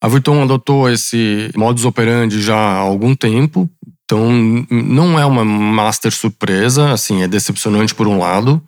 A 0.00 0.08
Vuitton 0.08 0.42
adotou 0.42 0.90
esse 0.90 1.50
modus 1.54 1.84
operandi 1.84 2.42
já 2.42 2.56
há 2.56 2.76
algum 2.76 3.14
tempo, 3.14 3.68
então 4.04 4.30
não 4.70 5.18
é 5.18 5.24
uma 5.24 5.44
master 5.44 6.12
surpresa, 6.12 6.92
assim, 6.92 7.22
é 7.22 7.28
decepcionante 7.28 7.94
por 7.94 8.06
um 8.06 8.18
lado. 8.18 8.62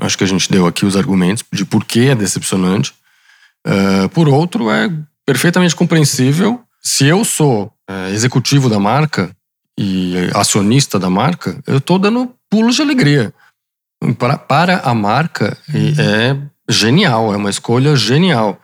Acho 0.00 0.16
que 0.16 0.24
a 0.24 0.28
gente 0.28 0.50
deu 0.50 0.66
aqui 0.66 0.86
os 0.86 0.96
argumentos 0.96 1.44
de 1.52 1.64
por 1.64 1.84
que 1.84 2.08
é 2.08 2.14
decepcionante. 2.14 2.94
Uh, 3.66 4.08
por 4.10 4.28
outro, 4.28 4.70
é 4.70 4.90
perfeitamente 5.26 5.74
compreensível. 5.74 6.60
Se 6.80 7.04
eu 7.04 7.24
sou 7.24 7.72
executivo 8.12 8.68
da 8.68 8.78
marca 8.78 9.34
e 9.78 10.14
acionista 10.34 10.98
da 10.98 11.08
marca, 11.08 11.60
eu 11.66 11.78
estou 11.78 11.98
dando 11.98 12.34
pulos 12.50 12.76
de 12.76 12.82
alegria. 12.82 13.32
Para, 14.18 14.36
para 14.36 14.78
a 14.80 14.94
marca 14.94 15.56
é 15.98 16.36
genial, 16.68 17.32
é 17.32 17.36
uma 17.36 17.50
escolha 17.50 17.96
genial. 17.96 18.60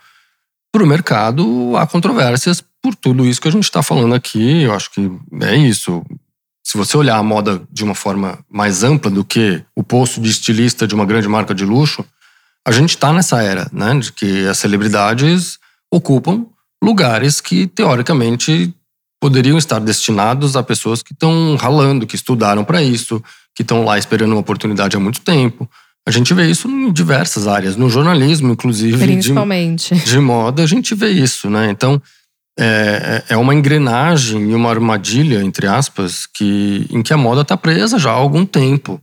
Para 0.72 0.82
o 0.82 0.86
mercado, 0.86 1.76
há 1.76 1.86
controvérsias 1.86 2.62
por 2.82 2.94
tudo 2.94 3.24
isso 3.24 3.40
que 3.40 3.48
a 3.48 3.52
gente 3.52 3.64
está 3.64 3.82
falando 3.82 4.14
aqui. 4.14 4.62
Eu 4.62 4.74
acho 4.74 4.90
que 4.90 5.10
é 5.40 5.56
isso. 5.56 6.04
Se 6.66 6.76
você 6.76 6.96
olhar 6.96 7.16
a 7.16 7.22
moda 7.22 7.62
de 7.70 7.84
uma 7.84 7.94
forma 7.94 8.38
mais 8.50 8.82
ampla 8.82 9.10
do 9.10 9.24
que 9.24 9.64
o 9.74 9.82
posto 9.82 10.20
de 10.20 10.30
estilista 10.30 10.86
de 10.86 10.94
uma 10.94 11.06
grande 11.06 11.28
marca 11.28 11.54
de 11.54 11.64
luxo, 11.64 12.04
a 12.66 12.72
gente 12.72 12.90
está 12.90 13.12
nessa 13.12 13.42
era, 13.42 13.68
né? 13.72 13.98
De 13.98 14.12
que 14.12 14.46
as 14.48 14.58
celebridades 14.58 15.58
ocupam 15.90 16.46
lugares 16.82 17.40
que, 17.40 17.66
teoricamente, 17.66 18.74
poderiam 19.24 19.56
estar 19.56 19.78
destinados 19.78 20.54
a 20.54 20.62
pessoas 20.62 21.02
que 21.02 21.14
estão 21.14 21.56
ralando, 21.56 22.06
que 22.06 22.14
estudaram 22.14 22.62
para 22.62 22.82
isso, 22.82 23.24
que 23.54 23.62
estão 23.62 23.82
lá 23.82 23.96
esperando 23.96 24.32
uma 24.32 24.40
oportunidade 24.42 24.98
há 24.98 25.00
muito 25.00 25.22
tempo. 25.22 25.66
A 26.06 26.10
gente 26.10 26.34
vê 26.34 26.46
isso 26.46 26.68
em 26.68 26.92
diversas 26.92 27.46
áreas, 27.46 27.74
no 27.74 27.88
jornalismo, 27.88 28.52
inclusive. 28.52 28.98
Principalmente. 28.98 29.94
De, 29.94 30.04
de 30.04 30.20
moda, 30.20 30.62
a 30.62 30.66
gente 30.66 30.94
vê 30.94 31.08
isso, 31.08 31.48
né? 31.48 31.70
Então, 31.70 32.02
é, 32.60 33.24
é, 33.30 33.32
é 33.32 33.36
uma 33.38 33.54
engrenagem 33.54 34.50
e 34.50 34.54
uma 34.54 34.68
armadilha, 34.68 35.42
entre 35.42 35.66
aspas, 35.66 36.26
que, 36.26 36.86
em 36.90 37.02
que 37.02 37.14
a 37.14 37.16
moda 37.16 37.40
está 37.40 37.56
presa 37.56 37.98
já 37.98 38.10
há 38.10 38.14
algum 38.14 38.44
tempo. 38.44 39.00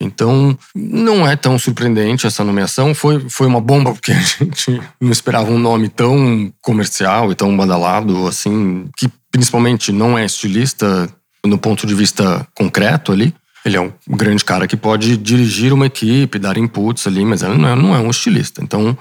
Então, 0.00 0.58
não 0.74 1.24
é 1.24 1.36
tão 1.36 1.56
surpreendente 1.56 2.26
essa 2.26 2.42
nomeação. 2.42 2.96
Foi, 2.96 3.24
foi 3.30 3.46
uma 3.46 3.60
bomba, 3.60 3.92
porque 3.92 4.10
a 4.10 4.18
gente 4.18 4.82
não 5.00 5.12
esperava 5.12 5.52
um 5.52 5.58
nome 5.60 5.88
tão 5.88 6.52
comercial 6.60 7.30
e 7.30 7.36
tão 7.36 7.56
badalado, 7.56 8.26
assim, 8.26 8.90
que 8.96 9.08
principalmente 9.32 9.90
não 9.90 10.16
é 10.16 10.24
estilista 10.24 11.08
no 11.44 11.58
ponto 11.58 11.86
de 11.86 11.94
vista 11.94 12.46
concreto 12.54 13.10
ali. 13.10 13.34
Ele 13.64 13.76
é 13.76 13.80
um 13.80 13.92
grande 14.08 14.44
cara 14.44 14.68
que 14.68 14.76
pode 14.76 15.16
dirigir 15.16 15.72
uma 15.72 15.86
equipe, 15.86 16.38
dar 16.38 16.56
inputs 16.56 17.06
ali, 17.06 17.24
mas 17.24 17.42
ele 17.42 17.56
não 17.56 17.68
é, 17.68 17.74
não 17.74 17.94
é 17.96 17.98
um 17.98 18.10
estilista. 18.10 18.62
Então, 18.62 18.96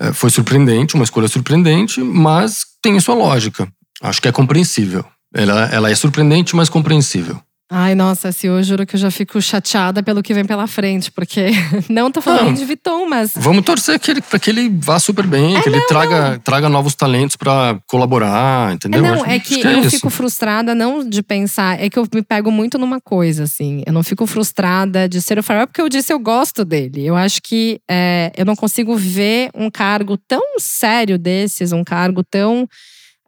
é, 0.00 0.12
foi 0.12 0.30
surpreendente, 0.30 0.94
uma 0.94 1.04
escolha 1.04 1.28
surpreendente, 1.28 2.00
mas 2.00 2.64
tem 2.82 2.98
sua 3.00 3.14
lógica. 3.14 3.68
Acho 4.02 4.20
que 4.20 4.28
é 4.28 4.32
compreensível. 4.32 5.04
Ela, 5.32 5.66
ela 5.66 5.90
é 5.90 5.94
surpreendente, 5.94 6.56
mas 6.56 6.68
compreensível. 6.68 7.40
Ai, 7.70 7.94
nossa, 7.94 8.32
se 8.32 8.46
eu 8.46 8.62
juro 8.62 8.86
que 8.86 8.96
eu 8.96 9.00
já 9.00 9.10
fico 9.10 9.42
chateada 9.42 10.02
pelo 10.02 10.22
que 10.22 10.32
vem 10.32 10.44
pela 10.44 10.66
frente, 10.66 11.12
porque 11.12 11.48
não 11.90 12.10
tô 12.10 12.22
falando 12.22 12.46
não, 12.46 12.54
de 12.54 12.64
Viton, 12.64 13.06
mas. 13.06 13.32
Vamos 13.36 13.62
torcer 13.62 14.00
que 14.00 14.10
ele, 14.10 14.22
pra 14.22 14.38
que 14.38 14.48
ele 14.48 14.70
vá 14.70 14.98
super 14.98 15.26
bem, 15.26 15.54
é, 15.54 15.60
que 15.60 15.68
não, 15.68 15.76
ele 15.76 15.86
traga, 15.86 16.40
traga 16.42 16.68
novos 16.70 16.94
talentos 16.94 17.36
para 17.36 17.78
colaborar, 17.86 18.72
entendeu? 18.72 19.04
É, 19.04 19.10
não, 19.10 19.24
é 19.26 19.38
que, 19.38 19.60
que 19.60 19.66
é 19.66 19.74
eu 19.74 19.80
isso. 19.80 19.90
fico 19.90 20.08
frustrada 20.08 20.74
não 20.74 21.06
de 21.06 21.22
pensar, 21.22 21.78
é 21.78 21.90
que 21.90 21.98
eu 21.98 22.08
me 22.14 22.22
pego 22.22 22.50
muito 22.50 22.78
numa 22.78 23.02
coisa, 23.02 23.42
assim. 23.42 23.82
Eu 23.86 23.92
não 23.92 24.02
fico 24.02 24.26
frustrada 24.26 25.06
de 25.06 25.20
ser 25.20 25.38
o 25.38 25.42
Pharrell, 25.42 25.66
porque 25.66 25.82
eu 25.82 25.90
disse 25.90 26.10
eu 26.10 26.18
gosto 26.18 26.64
dele. 26.64 27.04
Eu 27.04 27.16
acho 27.16 27.42
que 27.42 27.82
é, 27.86 28.32
eu 28.34 28.46
não 28.46 28.56
consigo 28.56 28.96
ver 28.96 29.50
um 29.54 29.70
cargo 29.70 30.16
tão 30.16 30.58
sério 30.58 31.18
desses, 31.18 31.70
um 31.70 31.84
cargo 31.84 32.24
tão 32.24 32.66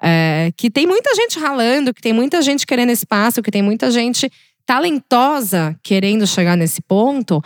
é, 0.03 0.51
que 0.57 0.71
tem 0.71 0.87
muita 0.87 1.15
gente 1.15 1.39
ralando, 1.39 1.93
que 1.93 2.01
tem 2.01 2.13
muita 2.13 2.41
gente 2.41 2.67
querendo 2.67 2.91
espaço, 2.91 3.43
que 3.43 3.51
tem 3.51 3.63
muita 3.63 3.91
gente 3.91 4.31
talentosa 4.65 5.77
querendo 5.83 6.27
chegar 6.27 6.57
nesse 6.57 6.81
ponto. 6.81 7.43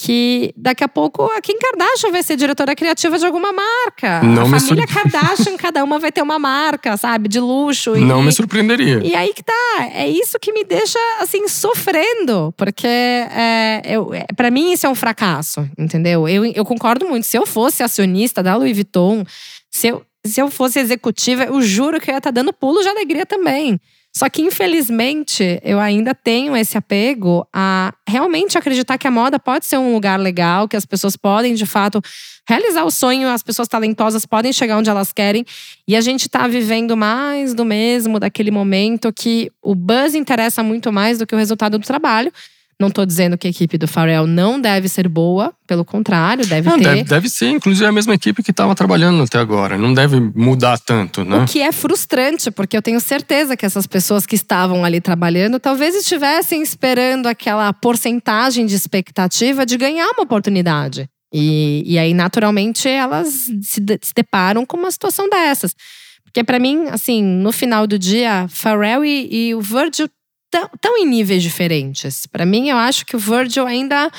Que 0.00 0.54
daqui 0.56 0.84
a 0.84 0.88
pouco 0.88 1.24
a 1.24 1.40
Kim 1.40 1.58
Kardashian 1.58 2.12
vai 2.12 2.22
ser 2.22 2.36
diretora 2.36 2.76
criativa 2.76 3.18
de 3.18 3.26
alguma 3.26 3.52
marca. 3.52 4.22
Não 4.22 4.42
a 4.44 4.60
família 4.60 4.86
Kardashian, 4.86 5.56
cada 5.58 5.82
uma 5.82 5.98
vai 5.98 6.12
ter 6.12 6.22
uma 6.22 6.38
marca, 6.38 6.96
sabe, 6.96 7.28
de 7.28 7.40
luxo. 7.40 7.96
Não 7.96 8.22
e, 8.22 8.26
me 8.26 8.30
surpreenderia. 8.30 9.00
E 9.02 9.12
aí 9.16 9.34
que 9.34 9.42
tá. 9.42 9.88
É 9.92 10.08
isso 10.08 10.38
que 10.38 10.52
me 10.52 10.62
deixa, 10.62 11.00
assim, 11.18 11.48
sofrendo. 11.48 12.54
Porque 12.56 12.86
é, 12.86 13.82
eu, 13.84 14.14
é, 14.14 14.24
para 14.36 14.52
mim 14.52 14.70
isso 14.70 14.86
é 14.86 14.88
um 14.88 14.94
fracasso, 14.94 15.68
entendeu? 15.76 16.28
Eu, 16.28 16.44
eu 16.44 16.64
concordo 16.64 17.04
muito. 17.08 17.26
Se 17.26 17.36
eu 17.36 17.44
fosse 17.44 17.82
acionista 17.82 18.40
da 18.40 18.54
Louis 18.54 18.76
Vuitton, 18.76 19.24
se 19.68 19.88
eu, 19.88 20.04
se 20.28 20.40
eu 20.40 20.50
fosse 20.50 20.78
executiva, 20.78 21.44
eu 21.44 21.60
juro 21.62 22.00
que 22.00 22.10
eu 22.10 22.14
ia 22.14 22.18
estar 22.18 22.32
tá 22.32 22.34
dando 22.34 22.52
pulo 22.52 22.80
de 22.82 22.88
alegria 22.88 23.26
também. 23.26 23.80
Só 24.16 24.28
que, 24.28 24.42
infelizmente, 24.42 25.60
eu 25.62 25.78
ainda 25.78 26.14
tenho 26.14 26.56
esse 26.56 26.76
apego 26.76 27.46
a 27.54 27.92
realmente 28.08 28.56
acreditar 28.56 28.98
que 28.98 29.06
a 29.06 29.10
moda 29.10 29.38
pode 29.38 29.66
ser 29.66 29.78
um 29.78 29.92
lugar 29.92 30.18
legal, 30.18 30.66
que 30.66 30.76
as 30.76 30.86
pessoas 30.86 31.16
podem, 31.16 31.54
de 31.54 31.66
fato, 31.66 32.02
realizar 32.48 32.84
o 32.84 32.90
sonho, 32.90 33.28
as 33.28 33.42
pessoas 33.42 33.68
talentosas 33.68 34.24
podem 34.24 34.52
chegar 34.52 34.78
onde 34.78 34.90
elas 34.90 35.12
querem. 35.12 35.44
E 35.86 35.94
a 35.94 36.00
gente 36.00 36.22
está 36.22 36.48
vivendo 36.48 36.96
mais 36.96 37.54
do 37.54 37.64
mesmo, 37.64 38.18
daquele 38.18 38.50
momento 38.50 39.12
que 39.12 39.52
o 39.62 39.74
buzz 39.74 40.14
interessa 40.14 40.62
muito 40.62 40.90
mais 40.90 41.18
do 41.18 41.26
que 41.26 41.34
o 41.34 41.38
resultado 41.38 41.78
do 41.78 41.86
trabalho. 41.86 42.32
Não 42.80 42.88
estou 42.88 43.04
dizendo 43.04 43.36
que 43.36 43.48
a 43.48 43.50
equipe 43.50 43.76
do 43.76 43.88
Pharrell 43.88 44.24
não 44.24 44.60
deve 44.60 44.88
ser 44.88 45.08
boa, 45.08 45.52
pelo 45.66 45.84
contrário, 45.84 46.46
deve 46.46 46.68
não, 46.68 46.78
ter. 46.78 46.84
Deve, 46.84 47.02
deve 47.04 47.28
ser, 47.28 47.48
inclusive 47.48 47.84
a 47.84 47.90
mesma 47.90 48.14
equipe 48.14 48.40
que 48.40 48.52
estava 48.52 48.72
trabalhando 48.72 49.20
até 49.20 49.36
agora. 49.36 49.76
Não 49.76 49.92
deve 49.92 50.20
mudar 50.20 50.78
tanto, 50.78 51.24
né? 51.24 51.38
O 51.38 51.46
que 51.46 51.60
é 51.60 51.72
frustrante, 51.72 52.52
porque 52.52 52.76
eu 52.76 52.82
tenho 52.82 53.00
certeza 53.00 53.56
que 53.56 53.66
essas 53.66 53.84
pessoas 53.84 54.24
que 54.24 54.36
estavam 54.36 54.84
ali 54.84 55.00
trabalhando 55.00 55.58
talvez 55.58 55.96
estivessem 55.96 56.62
esperando 56.62 57.26
aquela 57.26 57.72
porcentagem 57.72 58.64
de 58.64 58.76
expectativa 58.76 59.66
de 59.66 59.76
ganhar 59.76 60.10
uma 60.12 60.22
oportunidade. 60.22 61.08
E, 61.34 61.82
e 61.84 61.98
aí, 61.98 62.14
naturalmente, 62.14 62.88
elas 62.88 63.50
se, 63.60 63.80
de, 63.80 63.98
se 64.00 64.14
deparam 64.14 64.64
com 64.64 64.76
uma 64.76 64.90
situação 64.92 65.28
dessas. 65.28 65.74
Porque 66.22 66.44
para 66.44 66.58
mim, 66.58 66.86
assim, 66.90 67.22
no 67.22 67.50
final 67.50 67.86
do 67.86 67.98
dia, 67.98 68.46
Pharrell 68.48 69.04
e, 69.04 69.28
e 69.48 69.54
o 69.54 69.60
Virgil 69.60 70.08
tão, 70.50 70.96
em 70.98 71.06
níveis 71.06 71.42
diferentes. 71.42 72.26
Para 72.26 72.46
mim, 72.46 72.68
eu 72.68 72.76
acho 72.76 73.04
que 73.04 73.16
o 73.16 73.18
Virgil 73.18 73.66
ainda 73.66 74.10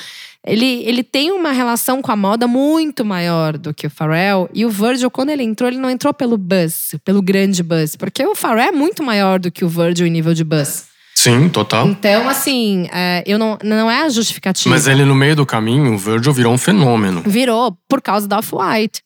ele, 0.46 0.82
ele 0.86 1.02
tem 1.02 1.30
uma 1.30 1.52
relação 1.52 2.00
com 2.00 2.10
a 2.10 2.16
moda 2.16 2.46
muito 2.46 3.04
maior 3.04 3.58
do 3.58 3.74
que 3.74 3.86
o 3.86 3.90
Pharrell. 3.90 4.48
E 4.54 4.64
o 4.64 4.70
Virgil, 4.70 5.10
quando 5.10 5.30
ele 5.30 5.42
entrou, 5.42 5.68
ele 5.68 5.78
não 5.78 5.90
entrou 5.90 6.14
pelo 6.14 6.38
buzz, 6.38 6.94
pelo 7.04 7.20
grande 7.20 7.62
buzz. 7.62 7.94
Porque 7.94 8.24
o 8.24 8.34
Pharrell 8.34 8.68
é 8.68 8.72
muito 8.72 9.02
maior 9.02 9.38
do 9.38 9.50
que 9.50 9.64
o 9.64 9.68
Virgil 9.68 10.06
em 10.06 10.10
nível 10.10 10.32
de 10.32 10.44
buzz. 10.44 10.88
Sim, 11.14 11.50
total. 11.50 11.86
Então, 11.86 12.26
assim, 12.26 12.88
é, 12.90 13.22
eu 13.26 13.38
não, 13.38 13.58
não 13.62 13.90
é 13.90 14.02
a 14.02 14.08
justificativa. 14.08 14.74
Mas 14.74 14.86
ele, 14.86 15.04
no 15.04 15.14
meio 15.14 15.36
do 15.36 15.44
caminho, 15.44 15.92
o 15.92 15.98
Virgil 15.98 16.32
virou 16.32 16.54
um 16.54 16.58
fenômeno. 16.58 17.22
Virou, 17.26 17.76
por 17.86 18.00
causa 18.00 18.26
da 18.26 18.38
Off-White. 18.38 19.02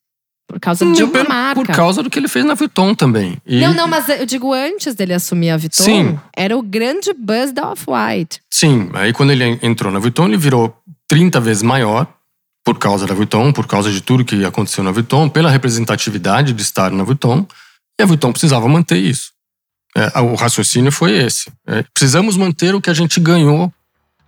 Por 0.54 0.60
causa 0.60 0.86
de 0.86 1.02
uma 1.02 1.24
marca. 1.24 1.54
Por 1.54 1.66
causa 1.66 2.00
do 2.00 2.08
que 2.08 2.16
ele 2.16 2.28
fez 2.28 2.44
na 2.44 2.54
Vuitton 2.54 2.94
também. 2.94 3.36
E... 3.44 3.60
Não, 3.60 3.74
não, 3.74 3.88
mas 3.88 4.08
eu 4.08 4.24
digo 4.24 4.52
antes 4.52 4.94
dele 4.94 5.12
assumir 5.12 5.50
a 5.50 5.56
Vuitton, 5.56 5.82
Sim. 5.82 6.18
era 6.36 6.56
o 6.56 6.62
grande 6.62 7.12
buzz 7.12 7.50
da 7.52 7.72
Off-White. 7.72 8.40
Sim, 8.48 8.88
aí 8.94 9.12
quando 9.12 9.32
ele 9.32 9.58
entrou 9.60 9.92
na 9.92 9.98
Vuitton, 9.98 10.26
ele 10.28 10.36
virou 10.36 10.72
30 11.08 11.40
vezes 11.40 11.64
maior 11.64 12.06
por 12.64 12.78
causa 12.78 13.04
da 13.04 13.14
Vuitton, 13.14 13.52
por 13.52 13.66
causa 13.66 13.90
de 13.90 14.00
tudo 14.00 14.24
que 14.24 14.44
aconteceu 14.44 14.84
na 14.84 14.92
Vuitton, 14.92 15.28
pela 15.28 15.50
representatividade 15.50 16.52
de 16.52 16.62
estar 16.62 16.92
na 16.92 17.02
Vuitton. 17.02 17.44
E 17.98 18.02
a 18.04 18.06
Vuitton 18.06 18.30
precisava 18.30 18.68
manter 18.68 18.98
isso. 18.98 19.32
É, 19.96 20.20
o 20.20 20.36
raciocínio 20.36 20.92
foi 20.92 21.16
esse. 21.16 21.50
É, 21.66 21.84
precisamos 21.92 22.36
manter 22.36 22.76
o 22.76 22.80
que 22.80 22.90
a 22.90 22.94
gente 22.94 23.18
ganhou 23.18 23.72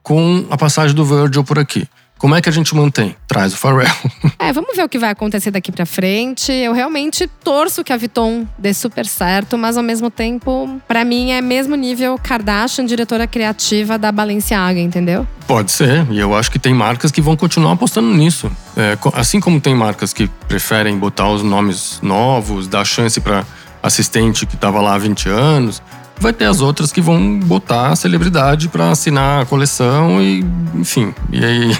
com 0.02 0.44
a 0.50 0.56
passagem 0.56 0.94
do 0.94 1.04
Virgil 1.04 1.44
por 1.44 1.56
aqui. 1.56 1.86
Como 2.18 2.34
é 2.34 2.40
que 2.40 2.48
a 2.48 2.52
gente 2.52 2.74
mantém? 2.74 3.14
Traz 3.28 3.52
o 3.52 3.56
Pharrell. 3.56 3.86
É, 4.38 4.52
vamos 4.52 4.76
ver 4.76 4.84
o 4.84 4.88
que 4.88 4.98
vai 4.98 5.10
acontecer 5.10 5.50
daqui 5.50 5.72
para 5.72 5.84
frente. 5.84 6.52
Eu 6.52 6.72
realmente 6.72 7.26
torço 7.42 7.82
que 7.82 7.92
a 7.92 7.96
Vuitton 7.96 8.46
dê 8.56 8.72
super 8.72 9.04
certo, 9.04 9.58
mas 9.58 9.76
ao 9.76 9.82
mesmo 9.82 10.10
tempo, 10.10 10.80
para 10.86 11.04
mim 11.04 11.32
é 11.32 11.40
mesmo 11.40 11.74
nível 11.74 12.16
Kardashian, 12.22 12.84
diretora 12.84 13.26
criativa 13.26 13.98
da 13.98 14.12
Balenciaga, 14.12 14.78
entendeu? 14.78 15.26
Pode 15.48 15.72
ser, 15.72 16.06
e 16.10 16.20
eu 16.20 16.36
acho 16.36 16.50
que 16.50 16.58
tem 16.58 16.72
marcas 16.74 17.10
que 17.10 17.20
vão 17.20 17.36
continuar 17.36 17.72
apostando 17.72 18.08
nisso. 18.08 18.50
É, 18.76 18.96
assim 19.14 19.40
como 19.40 19.60
tem 19.60 19.74
marcas 19.74 20.12
que 20.12 20.28
preferem 20.46 20.96
botar 20.96 21.28
os 21.28 21.42
nomes 21.42 21.98
novos, 22.02 22.68
dar 22.68 22.84
chance 22.84 23.20
para 23.20 23.44
assistente 23.82 24.46
que 24.46 24.54
estava 24.54 24.80
lá 24.80 24.94
há 24.94 24.98
20 24.98 25.28
anos, 25.28 25.82
vai 26.18 26.32
ter 26.32 26.46
as 26.46 26.60
outras 26.60 26.92
que 26.92 27.00
vão 27.00 27.38
botar 27.38 27.88
a 27.88 27.96
celebridade 27.96 28.68
para 28.68 28.90
assinar 28.90 29.42
a 29.42 29.46
coleção 29.46 30.20
e, 30.20 30.44
enfim, 30.74 31.14
e 31.30 31.44
aí 31.44 31.76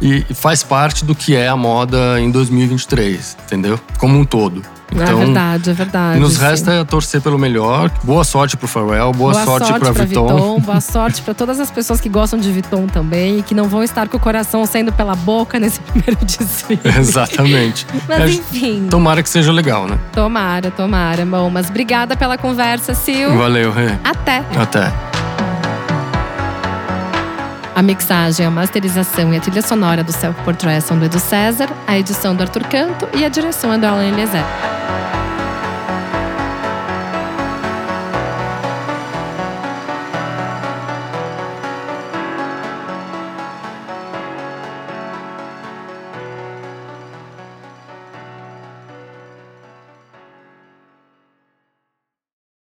e 0.00 0.34
faz 0.34 0.62
parte 0.62 1.04
do 1.04 1.14
que 1.14 1.34
é 1.34 1.48
a 1.48 1.56
moda 1.56 2.20
em 2.20 2.30
2023, 2.30 3.36
entendeu? 3.44 3.78
Como 3.98 4.18
um 4.18 4.24
todo. 4.24 4.62
É 4.90 5.02
então, 5.02 5.20
é 5.20 5.24
verdade, 5.24 5.70
é 5.70 5.72
verdade. 5.72 6.20
Nos 6.20 6.34
sim. 6.34 6.40
resta 6.40 6.84
torcer 6.84 7.20
pelo 7.20 7.38
melhor. 7.38 7.90
Boa 8.02 8.24
sorte 8.24 8.56
pro 8.56 8.66
Pharrell, 8.66 9.12
boa, 9.12 9.32
boa 9.32 9.44
sorte, 9.44 9.66
sorte 9.68 9.80
pra, 9.80 9.92
pra 9.92 10.04
Vuitton. 10.04 10.26
Vuitton. 10.28 10.60
Boa 10.60 10.80
sorte 10.80 11.22
para 11.22 11.34
todas 11.34 11.60
as 11.60 11.70
pessoas 11.70 12.00
que 12.00 12.08
gostam 12.08 12.38
de 12.38 12.50
Vuitton 12.50 12.86
também 12.86 13.38
e 13.38 13.42
que 13.42 13.54
não 13.54 13.68
vão 13.68 13.82
estar 13.82 14.08
com 14.08 14.16
o 14.16 14.20
coração 14.20 14.64
saindo 14.64 14.92
pela 14.92 15.14
boca 15.14 15.58
nesse 15.58 15.80
primeiro 15.92 16.16
desfile. 16.24 16.80
Exatamente. 16.98 17.86
mas 18.08 18.20
é, 18.20 18.28
enfim. 18.30 18.88
Tomara 18.90 19.22
que 19.22 19.28
seja 19.28 19.52
legal, 19.52 19.86
né? 19.86 19.98
Tomara, 20.12 20.70
tomara. 20.70 21.24
Bom, 21.26 21.50
mas 21.50 21.68
obrigada 21.68 22.16
pela 22.16 22.38
conversa, 22.38 22.94
Sil. 22.96 23.36
Valeu, 23.36 23.70
Rê. 23.72 23.94
Até. 24.02 24.42
Até. 24.56 24.92
A 27.78 27.82
mixagem, 27.82 28.44
a 28.44 28.50
masterização 28.50 29.32
e 29.32 29.36
a 29.36 29.40
trilha 29.40 29.62
sonora 29.62 30.02
do 30.02 30.10
Self 30.10 30.42
Portrait 30.42 30.80
são 30.80 30.98
do 30.98 31.04
Edu 31.04 31.20
César, 31.20 31.68
a 31.86 31.96
edição 31.96 32.34
do 32.34 32.42
Arthur 32.42 32.64
Canto 32.64 33.08
e 33.14 33.24
a 33.24 33.28
direção 33.28 33.72
é 33.72 33.78
do 33.78 33.86
Alan 33.86 34.04
Eliezer. 34.04 34.42